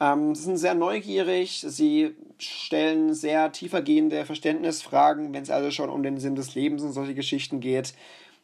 [0.00, 6.02] Ähm, sie sind sehr neugierig, sie stellen sehr tiefergehende Verständnisfragen, wenn es also schon um
[6.02, 7.94] den Sinn des Lebens und solche Geschichten geht.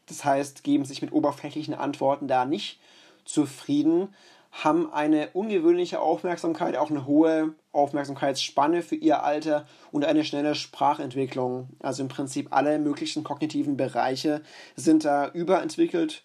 [0.07, 2.81] Das heißt, geben sich mit oberflächlichen Antworten da nicht
[3.25, 4.09] zufrieden,
[4.53, 11.71] haben eine ungewöhnliche Aufmerksamkeit, auch eine hohe Aufmerksamkeitsspanne für ihr Alter und eine schnelle Sprachentwicklung.
[11.81, 14.43] Also im Prinzip alle möglichen kognitiven Bereiche
[14.77, 16.23] sind da überentwickelt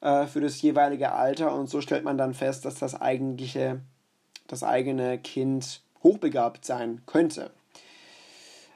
[0.00, 3.80] äh, für das jeweilige Alter und so stellt man dann fest, dass das eigentliche
[4.50, 7.50] das eigene Kind hochbegabt sein könnte.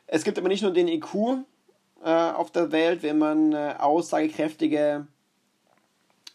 [0.06, 1.14] Es gibt aber nicht nur den IQ
[2.04, 5.06] äh, auf der Welt, wenn man äh, aussagekräftige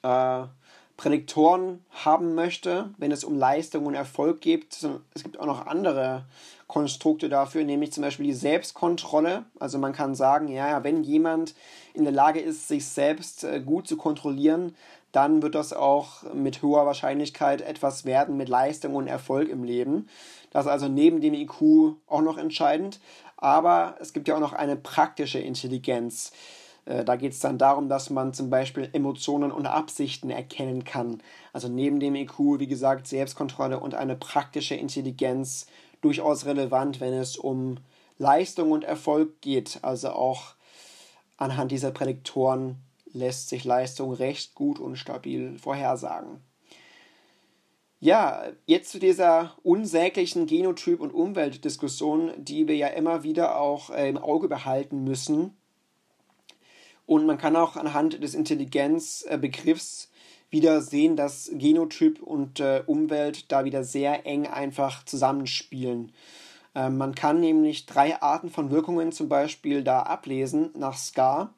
[0.02, 0.44] äh,
[0.98, 4.86] Prädiktoren haben möchte, wenn es um Leistung und Erfolg geht.
[5.14, 6.26] Es gibt auch noch andere
[6.70, 9.44] Konstrukte dafür, nämlich zum Beispiel die Selbstkontrolle.
[9.60, 11.56] Also man kann sagen, ja, wenn jemand
[11.96, 14.76] in der Lage ist, sich selbst äh, gut zu kontrollieren,
[15.12, 20.08] dann wird das auch mit hoher Wahrscheinlichkeit etwas werden mit Leistung und Erfolg im Leben.
[20.52, 23.00] Das ist also neben dem IQ auch noch entscheidend.
[23.36, 26.32] Aber es gibt ja auch noch eine praktische Intelligenz.
[26.86, 31.24] Äh, da geht es dann darum, dass man zum Beispiel Emotionen und Absichten erkennen kann.
[31.52, 35.66] Also neben dem IQ, wie gesagt, Selbstkontrolle und eine praktische Intelligenz
[36.02, 37.78] durchaus relevant, wenn es um
[38.18, 39.80] Leistung und Erfolg geht.
[39.82, 40.56] Also auch
[41.38, 42.78] anhand dieser Prädiktoren
[43.14, 46.42] lässt sich Leistung recht gut und stabil vorhersagen.
[48.02, 54.08] Ja, jetzt zu dieser unsäglichen Genotyp- und Umweltdiskussion, die wir ja immer wieder auch äh,
[54.08, 55.58] im Auge behalten müssen.
[57.06, 60.09] Und man kann auch anhand des Intelligenzbegriffs
[60.50, 66.12] wieder sehen, dass Genotyp und äh, Umwelt da wieder sehr eng einfach zusammenspielen.
[66.76, 71.54] Ähm, man kann nämlich drei Arten von Wirkungen zum Beispiel da ablesen nach SCAR.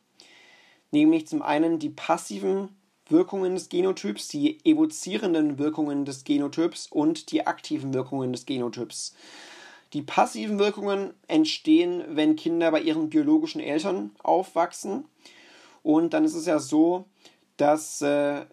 [0.92, 2.70] Nämlich zum einen die passiven
[3.08, 9.14] Wirkungen des Genotyps, die evozierenden Wirkungen des Genotyps und die aktiven Wirkungen des Genotyps.
[9.94, 15.06] Die passiven Wirkungen entstehen, wenn Kinder bei ihren biologischen Eltern aufwachsen.
[15.84, 17.06] Und dann ist es ja so,
[17.58, 18.46] dass äh,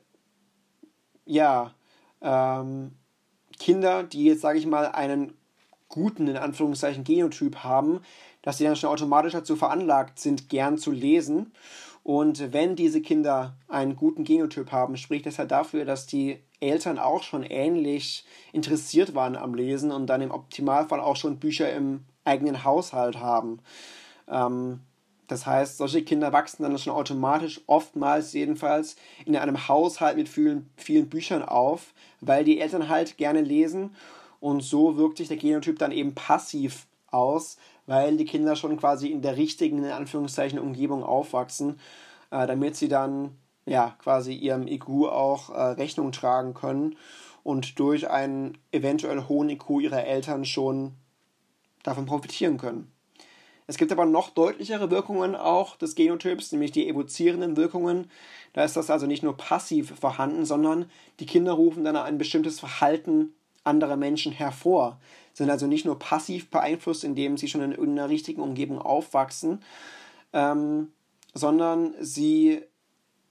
[1.28, 1.74] ja,
[2.22, 2.92] ähm,
[3.58, 5.34] Kinder, die jetzt, sage ich mal, einen
[5.88, 8.00] guten, in Anführungszeichen, Genotyp haben,
[8.42, 11.52] dass sie dann schon automatisch dazu veranlagt sind, gern zu lesen.
[12.02, 16.98] Und wenn diese Kinder einen guten Genotyp haben, spricht das ja dafür, dass die Eltern
[16.98, 22.04] auch schon ähnlich interessiert waren am Lesen und dann im Optimalfall auch schon Bücher im
[22.24, 23.60] eigenen Haushalt haben.
[24.26, 24.80] Ähm,
[25.28, 30.68] das heißt, solche Kinder wachsen dann schon automatisch, oftmals jedenfalls, in einem Haushalt mit vielen,
[30.76, 33.94] vielen Büchern auf, weil die Eltern halt gerne lesen
[34.40, 39.08] und so wirkt sich der Genotyp dann eben passiv aus, weil die Kinder schon quasi
[39.08, 41.78] in der richtigen, in Anführungszeichen, Umgebung aufwachsen,
[42.30, 43.36] äh, damit sie dann
[43.66, 46.96] ja quasi ihrem IQ auch äh, Rechnung tragen können
[47.44, 50.92] und durch einen eventuell hohen IQ ihrer Eltern schon
[51.82, 52.90] davon profitieren können.
[53.68, 58.10] Es gibt aber noch deutlichere Wirkungen auch des Genotyps, nämlich die evozierenden Wirkungen.
[58.54, 62.58] Da ist das also nicht nur passiv vorhanden, sondern die Kinder rufen dann ein bestimmtes
[62.60, 64.98] Verhalten anderer Menschen hervor.
[65.34, 69.62] Sind also nicht nur passiv beeinflusst, indem sie schon in irgendeiner richtigen Umgebung aufwachsen,
[70.32, 70.90] ähm,
[71.34, 72.62] sondern sie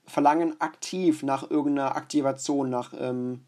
[0.06, 3.40] verlangen aktiv nach irgendeiner Aktivation, nach ähm,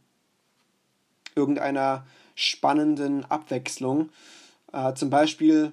[1.36, 4.10] irgendeiner spannenden Abwechslung.
[4.72, 5.72] Äh, zum Beispiel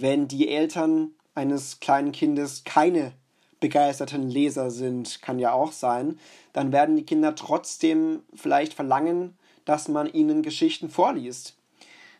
[0.00, 3.12] wenn die Eltern eines kleinen Kindes keine
[3.60, 6.18] begeisterten Leser sind, kann ja auch sein,
[6.52, 11.56] dann werden die Kinder trotzdem vielleicht verlangen, dass man ihnen Geschichten vorliest.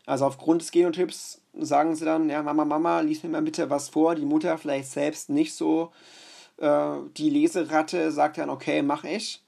[0.06, 3.88] Also aufgrund des Genotyps sagen sie dann, ja, Mama, Mama, lies mir mal bitte was
[3.88, 4.14] vor.
[4.14, 5.92] Die Mutter vielleicht selbst nicht so.
[6.58, 9.42] Äh, die Leseratte sagt dann, okay, mach ich.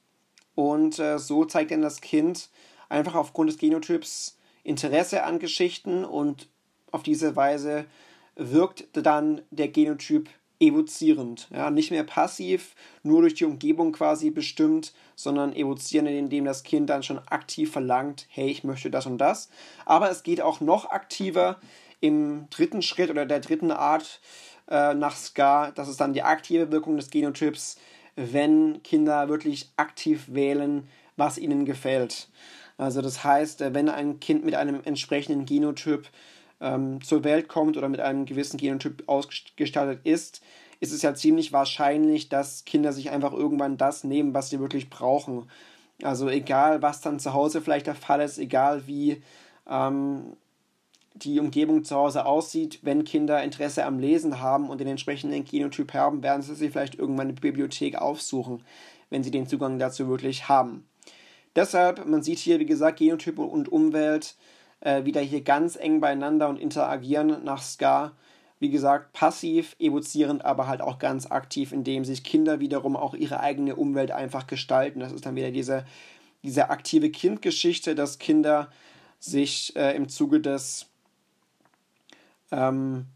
[0.53, 2.49] Und äh, so zeigt dann das Kind
[2.89, 6.47] einfach aufgrund des Genotyps Interesse an Geschichten und
[6.91, 7.85] auf diese Weise
[8.35, 11.47] wirkt dann der Genotyp evozierend.
[11.51, 16.89] Ja, nicht mehr passiv, nur durch die Umgebung quasi bestimmt, sondern evozierend, indem das Kind
[16.89, 19.49] dann schon aktiv verlangt, hey, ich möchte das und das.
[19.85, 21.59] Aber es geht auch noch aktiver
[21.99, 24.21] im dritten Schritt oder der dritten Art
[24.69, 25.71] äh, nach SCA.
[25.71, 27.77] Das ist dann die aktive Wirkung des Genotyps,
[28.15, 32.29] wenn Kinder wirklich aktiv wählen, was ihnen gefällt.
[32.77, 36.07] Also das heißt, äh, wenn ein Kind mit einem entsprechenden Genotyp
[36.65, 40.41] ähm, zur Welt kommt oder mit einem gewissen Genotyp ausgestattet ist,
[40.79, 44.89] ist es ja ziemlich wahrscheinlich, dass Kinder sich einfach irgendwann das nehmen, was sie wirklich
[44.89, 45.49] brauchen.
[46.01, 49.21] Also egal, was dann zu Hause vielleicht der Fall ist, egal wie
[49.69, 50.35] ähm,
[51.13, 55.93] die Umgebung zu Hause aussieht, wenn Kinder Interesse am Lesen haben und den entsprechenden Genotyp
[55.93, 58.63] haben, werden sie sich vielleicht irgendwann eine Bibliothek aufsuchen,
[59.09, 60.85] wenn sie den Zugang dazu wirklich haben.
[61.55, 64.35] Deshalb, man sieht hier, wie gesagt, Genotyp und Umwelt
[64.81, 68.13] äh, wieder hier ganz eng beieinander und interagieren nach Ska.
[68.59, 73.39] Wie gesagt, passiv, evozierend, aber halt auch ganz aktiv, indem sich Kinder wiederum auch ihre
[73.39, 75.01] eigene Umwelt einfach gestalten.
[75.01, 75.85] Das ist dann wieder diese,
[76.43, 78.69] diese aktive Kindgeschichte, dass Kinder
[79.19, 80.87] sich äh, im Zuge des
[82.51, 83.07] ähm,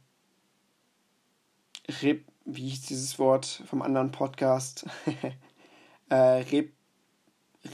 [2.02, 4.86] Re wie hieß dieses Wort vom anderen Podcast?
[6.10, 6.70] äh, Re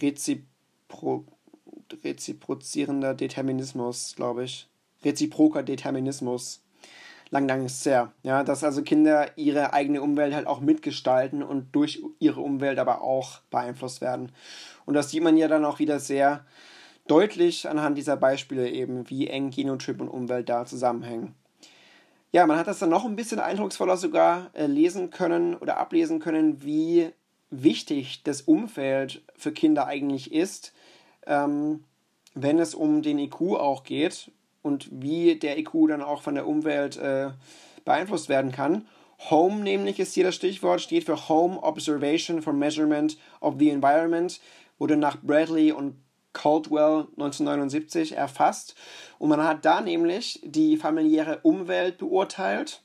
[0.02, 1.26] Rezipro
[2.04, 4.68] reziprozierender Determinismus, glaube ich.
[5.04, 6.62] Reziproker Determinismus.
[7.32, 8.12] Lang, lang ist sehr.
[8.24, 13.02] Ja, dass also Kinder ihre eigene Umwelt halt auch mitgestalten und durch ihre Umwelt aber
[13.02, 14.32] auch beeinflusst werden.
[14.86, 16.46] Und das sieht man ja dann auch wieder sehr
[17.08, 21.36] deutlich anhand dieser Beispiele eben, wie eng Genotyp und Umwelt da zusammenhängen.
[22.32, 26.20] Ja, man hat das dann noch ein bisschen eindrucksvoller sogar äh, lesen können oder ablesen
[26.20, 27.10] können, wie
[27.50, 30.74] wichtig das Umfeld für Kinder eigentlich ist
[31.28, 31.84] ähm,
[32.34, 36.48] wenn es um den IQ auch geht und wie der IQ dann auch von der
[36.48, 37.30] Umwelt äh,
[37.86, 38.88] beeinflusst werden kann.
[39.30, 44.40] Home nämlich ist hier das Stichwort, steht für Home Observation for Measurement of the Environment,
[44.78, 45.96] wurde nach Bradley und
[46.34, 48.76] Caldwell 1979 erfasst.
[49.20, 52.84] Und man hat da nämlich die familiäre Umwelt beurteilt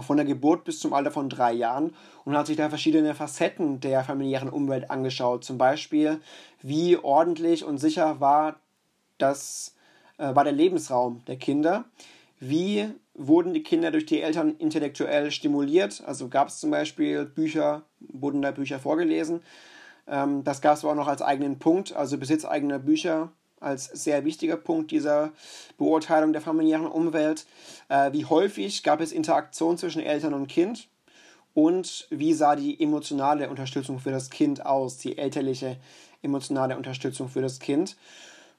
[0.00, 1.94] von der Geburt bis zum Alter von drei Jahren.
[2.24, 5.44] Und hat sich da verschiedene Facetten der familiären Umwelt angeschaut.
[5.44, 6.20] Zum Beispiel,
[6.62, 8.56] wie ordentlich und sicher war,
[9.18, 9.74] das,
[10.18, 11.84] äh, war der Lebensraum der Kinder,
[12.40, 17.82] wie wurden die Kinder durch die Eltern intellektuell stimuliert, also gab es zum Beispiel Bücher,
[18.00, 19.42] wurden da Bücher vorgelesen,
[20.08, 23.30] Ähm, das gab es aber auch noch als eigenen Punkt, also Besitz eigener Bücher
[23.62, 25.32] als sehr wichtiger Punkt dieser
[25.78, 27.46] Beurteilung der familiären Umwelt.
[27.88, 30.88] Äh, wie häufig gab es Interaktion zwischen Eltern und Kind?
[31.54, 35.76] Und wie sah die emotionale Unterstützung für das Kind aus, die elterliche
[36.22, 37.96] emotionale Unterstützung für das Kind?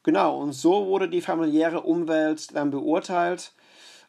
[0.03, 3.53] Genau, und so wurde die familiäre Umwelt dann beurteilt.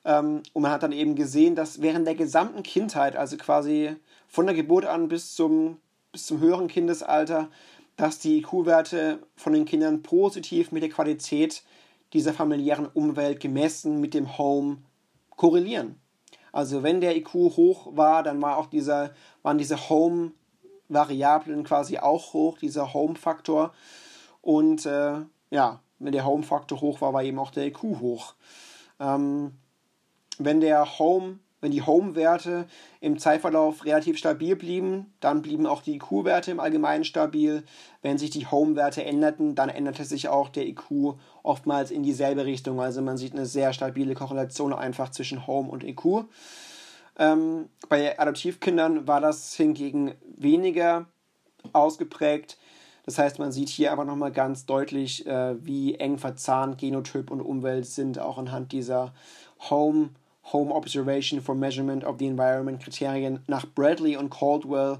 [0.04, 3.96] Ähm, und man hat dann eben gesehen, dass während der gesamten Kindheit, also quasi
[4.28, 5.78] von der Geburt an bis zum,
[6.12, 7.48] bis zum höheren Kindesalter,
[7.96, 11.62] dass die IQ-Werte von den Kindern positiv mit der Qualität
[12.12, 14.78] dieser familiären Umwelt gemessen mit dem Home
[15.30, 16.00] korrelieren.
[16.52, 22.32] Also wenn der IQ hoch war, dann war auch dieser, waren diese Home-Variablen quasi auch
[22.32, 23.72] hoch, dieser Home-Faktor.
[24.40, 25.16] Und äh,
[25.50, 28.34] ja, wenn der Home-Faktor hoch war, war eben auch der IQ hoch.
[29.00, 29.52] Ähm,
[30.38, 32.66] wenn der Home wenn die Home-Werte
[33.00, 37.64] im Zeitverlauf relativ stabil blieben, dann blieben auch die IQ-Werte im Allgemeinen stabil.
[38.02, 42.82] Wenn sich die Home-Werte änderten, dann änderte sich auch der IQ oftmals in dieselbe Richtung.
[42.82, 46.26] Also man sieht eine sehr stabile Korrelation einfach zwischen Home und IQ.
[47.18, 51.06] Ähm, bei Adoptivkindern war das hingegen weniger
[51.72, 52.58] ausgeprägt.
[53.06, 57.40] Das heißt, man sieht hier aber nochmal ganz deutlich, äh, wie eng verzahnt Genotyp und
[57.40, 59.14] Umwelt sind, auch anhand dieser
[59.70, 60.10] Home-
[60.52, 64.98] Home Observation for Measurement of the Environment Kriterien nach Bradley und Caldwell.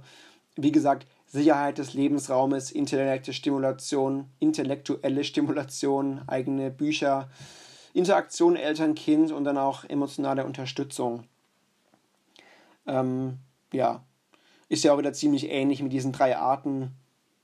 [0.57, 7.28] Wie gesagt, Sicherheit des Lebensraumes, intellektuelle Stimulation, intellektuelle Stimulation, eigene Bücher,
[7.92, 11.24] Interaktion Eltern-Kind und dann auch emotionale Unterstützung.
[12.87, 13.38] Ähm,
[13.72, 14.04] ja,
[14.68, 16.92] ist ja auch wieder ziemlich ähnlich mit diesen drei Arten,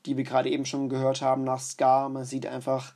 [0.07, 2.09] die wir gerade eben schon gehört haben nach SCAR.
[2.09, 2.95] Man sieht einfach,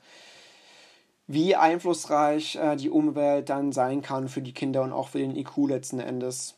[1.27, 5.37] wie einflussreich äh, die Umwelt dann sein kann für die Kinder und auch für den
[5.37, 6.55] IQ letzten Endes.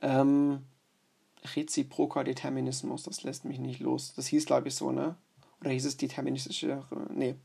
[0.00, 0.62] Ähm,
[1.54, 4.12] reziproker Determinismus, das lässt mich nicht los.
[4.14, 5.16] Das hieß, glaube ich, so, ne?
[5.60, 6.84] Oder hieß es deterministische.
[7.10, 7.36] Nee,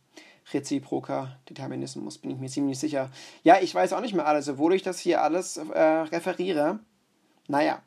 [0.54, 3.12] reziproker Determinismus, bin ich mir ziemlich sicher.
[3.44, 6.80] Ja, ich weiß auch nicht mehr alles, obwohl ich das hier alles äh, referiere.
[7.48, 7.82] Naja.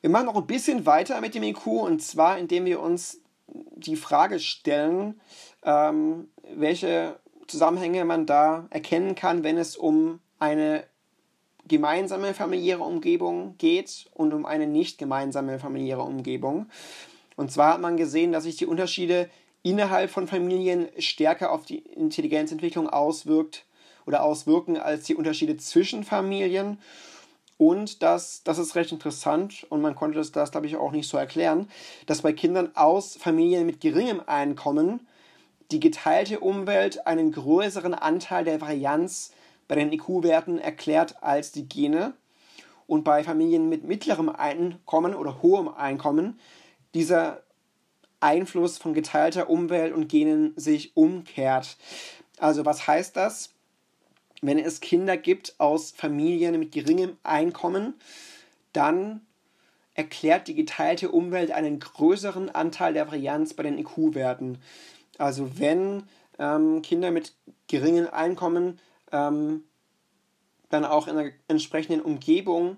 [0.00, 3.96] Wir machen noch ein bisschen weiter mit dem IQ und zwar, indem wir uns die
[3.96, 5.20] Frage stellen,
[5.62, 10.84] ähm, welche Zusammenhänge man da erkennen kann, wenn es um eine
[11.66, 16.66] gemeinsame familiäre Umgebung geht und um eine nicht gemeinsame familiäre Umgebung.
[17.36, 19.30] Und zwar hat man gesehen, dass sich die Unterschiede
[19.62, 23.64] innerhalb von Familien stärker auf die Intelligenzentwicklung auswirkt
[24.06, 26.78] oder auswirken als die Unterschiede zwischen Familien.
[27.56, 31.08] Und das, das ist recht interessant und man konnte das, das glaube ich, auch nicht
[31.08, 31.68] so erklären,
[32.06, 35.06] dass bei Kindern aus Familien mit geringem Einkommen
[35.70, 39.32] die geteilte Umwelt einen größeren Anteil der Varianz
[39.68, 42.14] bei den IQ-Werten erklärt als die Gene
[42.86, 46.38] und bei Familien mit mittlerem Einkommen oder hohem Einkommen
[46.94, 47.42] dieser
[48.20, 51.76] Einfluss von geteilter Umwelt und Genen sich umkehrt.
[52.38, 53.50] Also was heißt das?
[54.42, 57.94] Wenn es Kinder gibt aus Familien mit geringem Einkommen,
[58.72, 59.22] dann
[59.94, 64.58] erklärt die geteilte Umwelt einen größeren Anteil der Varianz bei den IQ-Werten.
[65.18, 66.04] Also wenn
[66.38, 67.34] ähm, Kinder mit
[67.68, 68.80] geringen Einkommen
[69.12, 69.64] ähm,
[70.70, 72.76] dann auch in einer entsprechenden Umgebung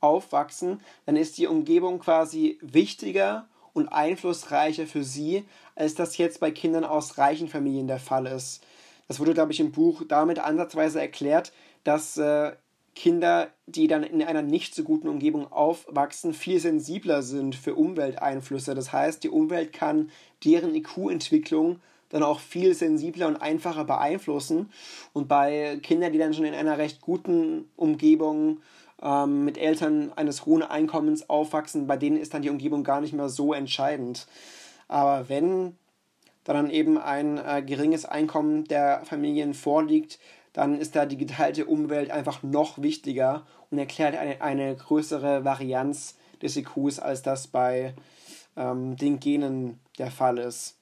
[0.00, 6.50] aufwachsen, dann ist die Umgebung quasi wichtiger und einflussreicher für sie, als das jetzt bei
[6.50, 8.62] Kindern aus reichen Familien der Fall ist.
[9.08, 11.52] Das wurde, glaube ich, im Buch damit ansatzweise erklärt,
[11.84, 12.52] dass äh,
[12.98, 18.74] Kinder, die dann in einer nicht so guten Umgebung aufwachsen, viel sensibler sind für Umwelteinflüsse.
[18.74, 20.10] Das heißt, die Umwelt kann
[20.44, 24.70] deren IQ-Entwicklung dann auch viel sensibler und einfacher beeinflussen.
[25.12, 28.62] Und bei Kindern, die dann schon in einer recht guten Umgebung
[29.00, 33.12] ähm, mit Eltern eines hohen Einkommens aufwachsen, bei denen ist dann die Umgebung gar nicht
[33.12, 34.26] mehr so entscheidend.
[34.88, 35.76] Aber wenn
[36.42, 40.18] dann eben ein äh, geringes Einkommen der Familien vorliegt,
[40.52, 46.16] dann ist da die geteilte Umwelt einfach noch wichtiger und erklärt eine, eine größere Varianz
[46.42, 47.94] des IQs, als das bei
[48.56, 50.76] ähm, den Genen der Fall ist.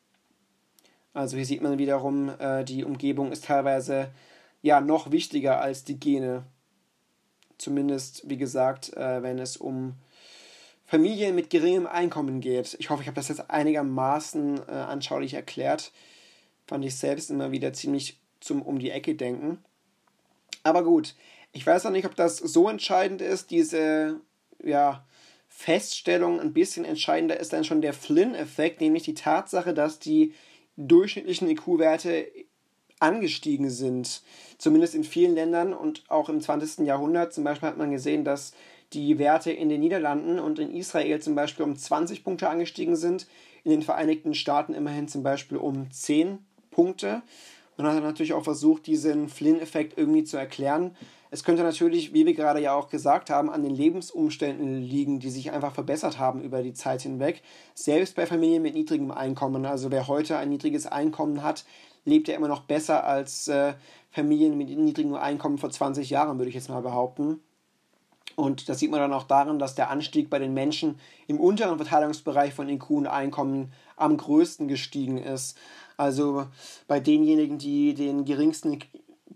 [1.15, 4.11] Also hier sieht man wiederum, äh, die Umgebung ist teilweise
[4.63, 6.45] ja noch wichtiger als die Gene.
[7.59, 9.95] Zumindest, wie gesagt, äh, wenn es um
[10.85, 12.77] Familien mit geringem Einkommen geht.
[12.79, 15.91] Ich hoffe, ich habe das jetzt einigermaßen äh, anschaulich erklärt.
[16.67, 19.59] Fand ich selbst immer wieder ziemlich zum um die Ecke denken.
[20.63, 21.15] Aber gut,
[21.53, 24.21] ich weiß auch nicht, ob das so entscheidend ist, diese
[24.63, 25.05] ja,
[25.49, 26.41] Feststellung.
[26.41, 30.35] Ein bisschen entscheidender ist dann schon der Flynn-Effekt, nämlich die Tatsache, dass die
[30.77, 32.27] durchschnittlichen IQ-Werte
[33.01, 34.23] angestiegen sind.
[34.59, 36.87] Zumindest in vielen Ländern und auch im 20.
[36.87, 37.33] Jahrhundert.
[37.33, 38.53] Zum Beispiel hat man gesehen, dass
[38.93, 43.27] die Werte in den Niederlanden und in Israel zum Beispiel um 20 Punkte angestiegen sind,
[43.65, 46.39] in den Vereinigten Staaten immerhin zum Beispiel um 10
[46.71, 47.23] Punkte.
[47.77, 50.97] Man hat natürlich auch versucht, diesen Flynn-Effekt irgendwie zu erklären.
[51.31, 55.31] Es könnte natürlich, wie wir gerade ja auch gesagt haben, an den Lebensumständen liegen, die
[55.31, 57.43] sich einfach verbessert haben über die Zeit hinweg.
[57.75, 59.67] Selbst bei Familien mit niedrigem Einkommen.
[59.67, 61.65] Also wer heute ein niedriges Einkommen hat,
[62.05, 63.75] lebt ja immer noch besser als äh,
[64.11, 67.41] Familien mit niedrigem Einkommen vor 20 Jahren, würde ich jetzt mal behaupten.
[68.37, 71.79] Und das sieht man dann auch darin, dass der Anstieg bei den Menschen im unteren
[71.79, 75.57] Verteilungsbereich von IQ und Einkommen am größten gestiegen ist.
[75.97, 76.47] Also
[76.87, 78.79] bei denjenigen, die den geringsten,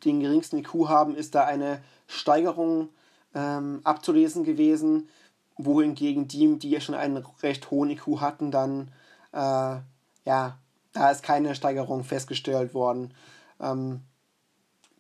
[0.04, 2.90] den geringsten IQ haben, ist da eine Steigerung
[3.34, 5.08] ähm, abzulesen gewesen,
[5.56, 8.90] wohingegen die, die ja schon einen recht hohen IQ hatten, dann
[9.32, 9.78] äh,
[10.26, 10.58] ja,
[10.92, 13.14] da ist keine Steigerung festgestellt worden.
[13.60, 14.02] Ähm,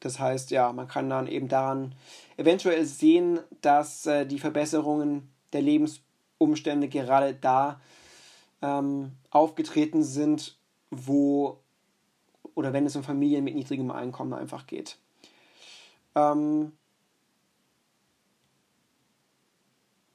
[0.00, 1.94] das heißt, ja, man kann dann eben daran
[2.36, 7.80] eventuell sehen, dass äh, die Verbesserungen der Lebensumstände gerade da
[8.62, 10.58] ähm, aufgetreten sind,
[10.90, 11.58] wo
[12.54, 14.98] oder wenn es um Familien mit niedrigem Einkommen einfach geht.
[16.14, 16.72] Ähm,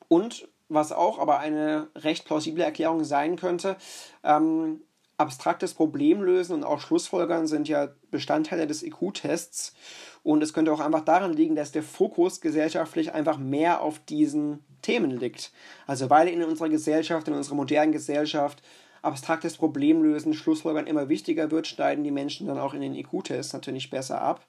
[0.07, 3.77] und was auch aber eine recht plausible Erklärung sein könnte,
[4.23, 4.81] ähm,
[5.17, 9.73] abstraktes Problemlösen und auch Schlussfolgern sind ja Bestandteile des IQ-Tests.
[10.23, 14.63] Und es könnte auch einfach daran liegen, dass der Fokus gesellschaftlich einfach mehr auf diesen
[14.81, 15.51] Themen liegt.
[15.87, 18.61] Also weil in unserer Gesellschaft, in unserer modernen Gesellschaft
[19.01, 23.89] abstraktes Problemlösen, Schlussfolgern immer wichtiger wird, schneiden die Menschen dann auch in den IQ-Tests natürlich
[23.89, 24.45] besser ab.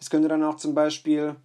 [0.00, 1.36] Es könnte dann auch zum Beispiel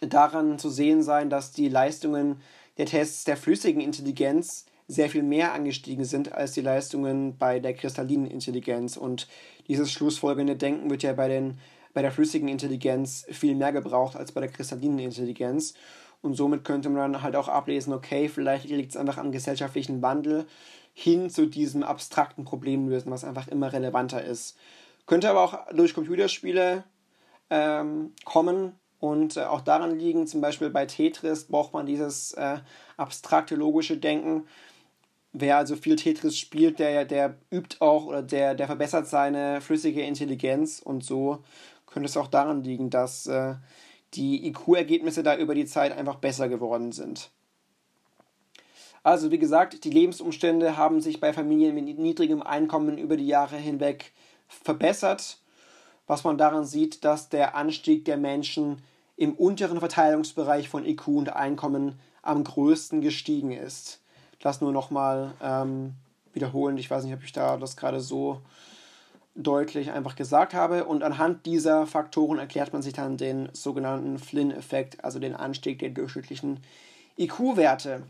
[0.00, 2.40] daran zu sehen sein, dass die Leistungen
[2.76, 7.74] der Tests der flüssigen Intelligenz sehr viel mehr angestiegen sind als die Leistungen bei der
[7.74, 8.96] kristallinen Intelligenz.
[8.96, 9.28] Und
[9.68, 11.58] dieses schlussfolgende Denken wird ja bei, den,
[11.94, 15.74] bei der flüssigen Intelligenz viel mehr gebraucht als bei der kristallinen Intelligenz.
[16.20, 20.02] Und somit könnte man dann halt auch ablesen, okay, vielleicht liegt es einfach am gesellschaftlichen
[20.02, 20.46] Wandel
[20.92, 24.56] hin zu diesem abstrakten Problemlösen, was einfach immer relevanter ist.
[25.06, 26.84] Könnte aber auch durch Computerspiele
[27.50, 32.58] ähm, kommen und äh, auch daran liegen, zum Beispiel bei Tetris braucht man dieses äh,
[32.96, 34.46] abstrakte logische Denken,
[35.34, 40.02] wer also viel Tetris spielt, der, der übt auch oder der, der verbessert seine flüssige
[40.02, 41.40] Intelligenz und so
[41.86, 43.54] könnte es auch daran liegen, dass äh,
[44.14, 47.30] die IQ-Ergebnisse da über die Zeit einfach besser geworden sind.
[49.02, 53.56] Also wie gesagt, die Lebensumstände haben sich bei Familien mit niedrigem Einkommen über die Jahre
[53.56, 54.12] hinweg
[54.48, 55.38] verbessert,
[56.06, 58.82] was man daran sieht, dass der Anstieg der Menschen
[59.16, 64.00] im unteren Verteilungsbereich von IQ und Einkommen am größten gestiegen ist
[64.44, 65.94] das nur nochmal ähm,
[66.34, 66.76] wiederholen.
[66.76, 68.42] Ich weiß nicht, ob ich da das gerade so
[69.34, 70.84] deutlich einfach gesagt habe.
[70.84, 75.90] Und anhand dieser Faktoren erklärt man sich dann den sogenannten Flynn-Effekt, also den Anstieg der
[75.90, 76.60] durchschnittlichen
[77.18, 78.02] IQ-Werte.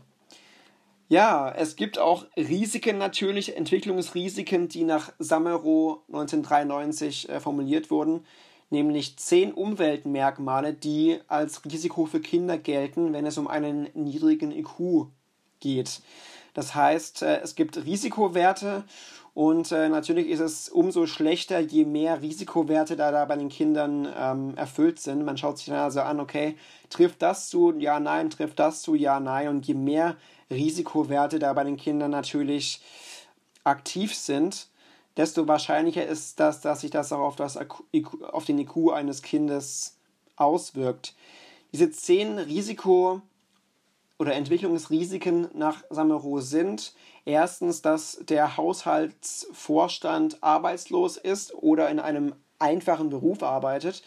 [1.07, 8.25] Ja, es gibt auch Risiken natürlich, Entwicklungsrisiken, die nach Samero 1993 äh, formuliert wurden,
[8.71, 15.07] nämlich zehn Umweltmerkmale, die als Risiko für Kinder gelten, wenn es um einen niedrigen IQ
[15.65, 16.01] geht.
[16.53, 18.83] Das heißt, äh, es gibt Risikowerte
[19.33, 24.07] und äh, natürlich ist es umso schlechter, je mehr Risikowerte da, da bei den Kindern
[24.15, 25.25] ähm, erfüllt sind.
[25.25, 26.55] Man schaut sich dann also an, okay,
[26.89, 29.49] trifft das zu, ja, nein, trifft das zu, ja, nein.
[29.49, 30.15] Und je mehr
[30.49, 32.81] Risikowerte da bei den Kindern natürlich
[33.63, 34.69] aktiv sind,
[35.17, 39.97] desto wahrscheinlicher ist das, dass sich das auch auf, das auf den IQ eines Kindes
[40.35, 41.15] auswirkt.
[41.73, 43.21] Diese zehn Risiko
[44.17, 46.93] oder Entwicklungsrisiken nach Samero sind
[47.25, 54.03] erstens, dass der Haushaltsvorstand arbeitslos ist oder in einem einfachen Beruf arbeitet.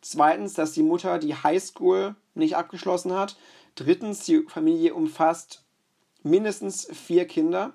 [0.00, 3.36] Zweitens, dass die Mutter die Highschool nicht abgeschlossen hat.
[3.74, 5.64] Drittens, die Familie umfasst
[6.22, 7.74] mindestens vier Kinder.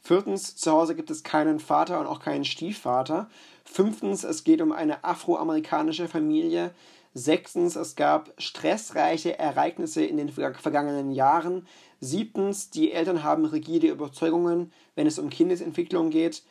[0.00, 3.28] Viertens, zu Hause gibt es keinen Vater und auch keinen Stiefvater.
[3.64, 6.72] Fünftens, es geht um eine afroamerikanische Familie.
[7.12, 11.66] Sechstens, es gab stressreiche Ereignisse in den vergangenen Jahren.
[11.98, 16.44] Siebtens, die Eltern haben rigide Überzeugungen, wenn es um Kindesentwicklung geht.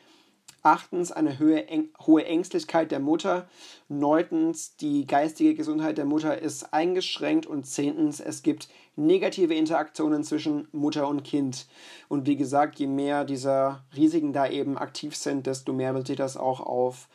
[0.62, 3.48] Achtens, eine hohe, Ängstlichkeit der Mutter.
[3.88, 7.46] Neuntens, die geistige Gesundheit der Mutter ist eingeschränkt.
[7.46, 11.68] Und zehntens, es gibt negative Interaktionen zwischen Mutter und Kind.
[12.10, 16.18] Und wie gesagt, je mehr dieser Risiken da eben aktiv sind, desto mehr wird sich
[16.18, 17.08] das auch auf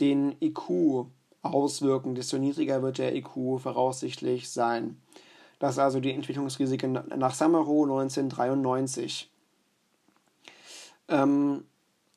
[0.00, 1.06] den IQ
[1.42, 5.00] auswirken, desto niedriger wird der IQ voraussichtlich sein.
[5.58, 9.30] Das ist also die Entwicklungsrisiken nach Samaro 1993.
[11.08, 11.64] Ähm,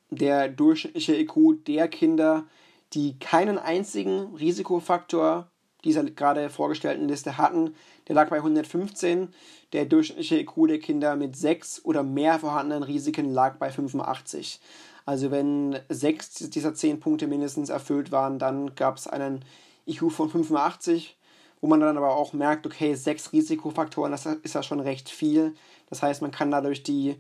[0.09, 2.45] der durchschnittliche IQ der Kinder,
[2.93, 5.49] die keinen einzigen Risikofaktor
[5.83, 7.75] dieser gerade vorgestellten Liste hatten,
[8.07, 9.29] der lag bei 115.
[9.73, 14.59] Der durchschnittliche IQ der Kinder mit sechs oder mehr vorhandenen Risiken lag bei 85.
[15.05, 19.45] Also wenn sechs dieser zehn Punkte mindestens erfüllt waren, dann gab es einen
[19.87, 21.17] IQ von 85,
[21.61, 25.53] wo man dann aber auch merkt, okay, sechs Risikofaktoren, das ist ja schon recht viel.
[25.89, 27.15] Das heißt, man kann dadurch die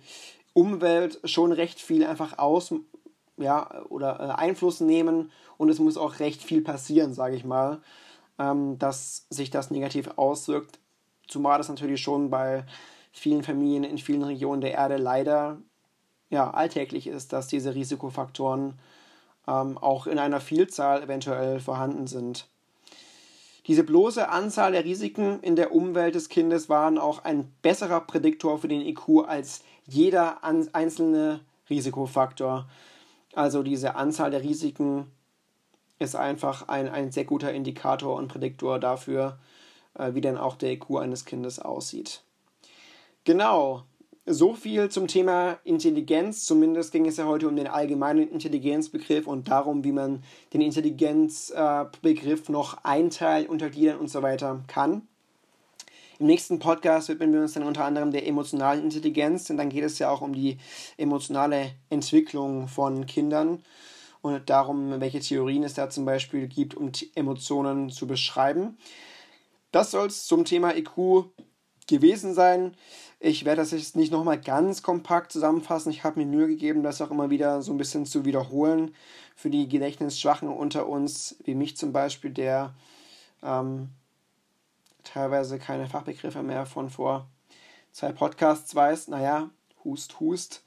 [0.53, 2.73] Umwelt schon recht viel einfach aus
[3.37, 7.81] ja, oder äh, Einfluss nehmen und es muss auch recht viel passieren, sage ich mal,
[8.39, 10.79] ähm, dass sich das negativ auswirkt.
[11.27, 12.65] Zumal das natürlich schon bei
[13.11, 15.61] vielen Familien in vielen Regionen der Erde leider
[16.35, 18.73] ja, alltäglich ist, dass diese Risikofaktoren
[19.47, 22.47] ähm, auch in einer Vielzahl eventuell vorhanden sind.
[23.67, 28.59] Diese bloße Anzahl der Risiken in der Umwelt des Kindes waren auch ein besserer Prädiktor
[28.59, 32.67] für den IQ als jeder einzelne Risikofaktor.
[33.33, 35.09] Also diese Anzahl der Risiken
[35.99, 39.39] ist einfach ein, ein sehr guter Indikator und Prädiktor dafür,
[39.95, 42.21] äh, wie denn auch der IQ eines Kindes aussieht.
[43.23, 43.83] Genau,
[44.25, 46.45] so viel zum Thema Intelligenz.
[46.45, 50.23] Zumindest ging es ja heute um den allgemeinen Intelligenzbegriff und darum, wie man
[50.53, 55.07] den Intelligenzbegriff noch einteilen, untergliedern und so weiter kann.
[56.17, 59.83] Im nächsten Podcast widmen wir uns dann unter anderem der emotionalen Intelligenz, denn dann geht
[59.83, 60.57] es ja auch um die
[60.97, 63.61] emotionale Entwicklung von Kindern
[64.21, 68.77] und darum, welche Theorien es da zum Beispiel gibt, um Emotionen zu beschreiben.
[69.71, 71.25] Das soll es zum Thema IQ
[71.87, 72.75] gewesen sein.
[73.19, 75.89] Ich werde das jetzt nicht nochmal ganz kompakt zusammenfassen.
[75.89, 78.93] Ich habe mir Mühe gegeben, das auch immer wieder so ein bisschen zu wiederholen.
[79.35, 82.73] Für die Gedächtnisschwachen unter uns, wie mich zum Beispiel, der
[83.41, 83.89] ähm,
[85.03, 87.27] teilweise keine Fachbegriffe mehr von vor
[87.91, 89.07] zwei Podcasts weiß.
[89.07, 89.49] Naja,
[89.83, 90.63] hust, hust.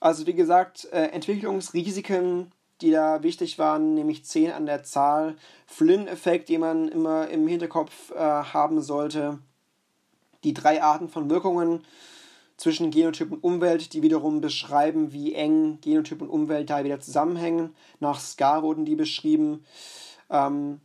[0.00, 5.36] Also wie gesagt, äh, Entwicklungsrisiken, die da wichtig waren, nämlich 10 an der Zahl.
[5.66, 9.38] Flynn-Effekt, den man immer im Hinterkopf äh, haben sollte.
[10.46, 11.84] Die drei Arten von Wirkungen
[12.56, 17.74] zwischen Genotyp und Umwelt, die wiederum beschreiben, wie eng Genotyp und Umwelt da wieder zusammenhängen.
[18.00, 19.64] Nach SCAR wurden die beschrieben.
[20.30, 20.80] Ähm,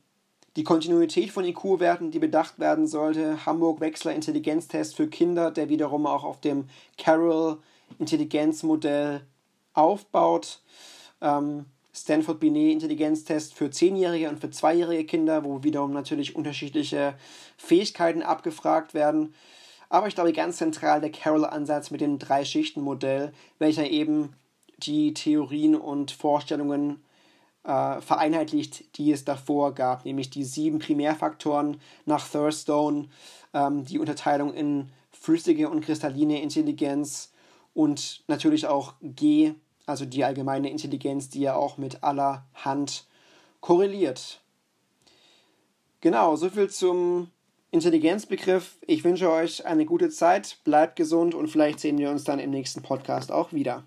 [0.57, 3.45] die Kontinuität von IQ-Werten, die bedacht werden sollte.
[3.45, 6.65] Hamburg-Wechsler Intelligenztest für Kinder, der wiederum auch auf dem
[6.97, 9.21] Carroll-Intelligenzmodell
[9.73, 10.61] aufbaut.
[11.21, 17.15] Ähm, Stanford Binet Intelligenztest für 10-jährige und für 2-jährige Kinder, wo wiederum natürlich unterschiedliche
[17.57, 19.33] Fähigkeiten abgefragt werden.
[19.89, 24.33] Aber ich glaube, ganz zentral der Carroll-Ansatz mit dem Drei-Schichten-Modell, welcher eben
[24.77, 27.03] die Theorien und Vorstellungen
[27.63, 33.09] äh, vereinheitlicht, die es davor gab, nämlich die sieben Primärfaktoren nach Thurstone,
[33.53, 37.31] ähm, die Unterteilung in flüssige und kristalline Intelligenz
[37.73, 39.53] und natürlich auch G,
[39.91, 43.05] also die allgemeine Intelligenz, die ja auch mit aller Hand
[43.59, 44.41] korreliert.
[46.01, 47.29] Genau, soviel zum
[47.69, 48.77] Intelligenzbegriff.
[48.87, 52.49] Ich wünsche euch eine gute Zeit, bleibt gesund und vielleicht sehen wir uns dann im
[52.49, 53.83] nächsten Podcast auch wieder.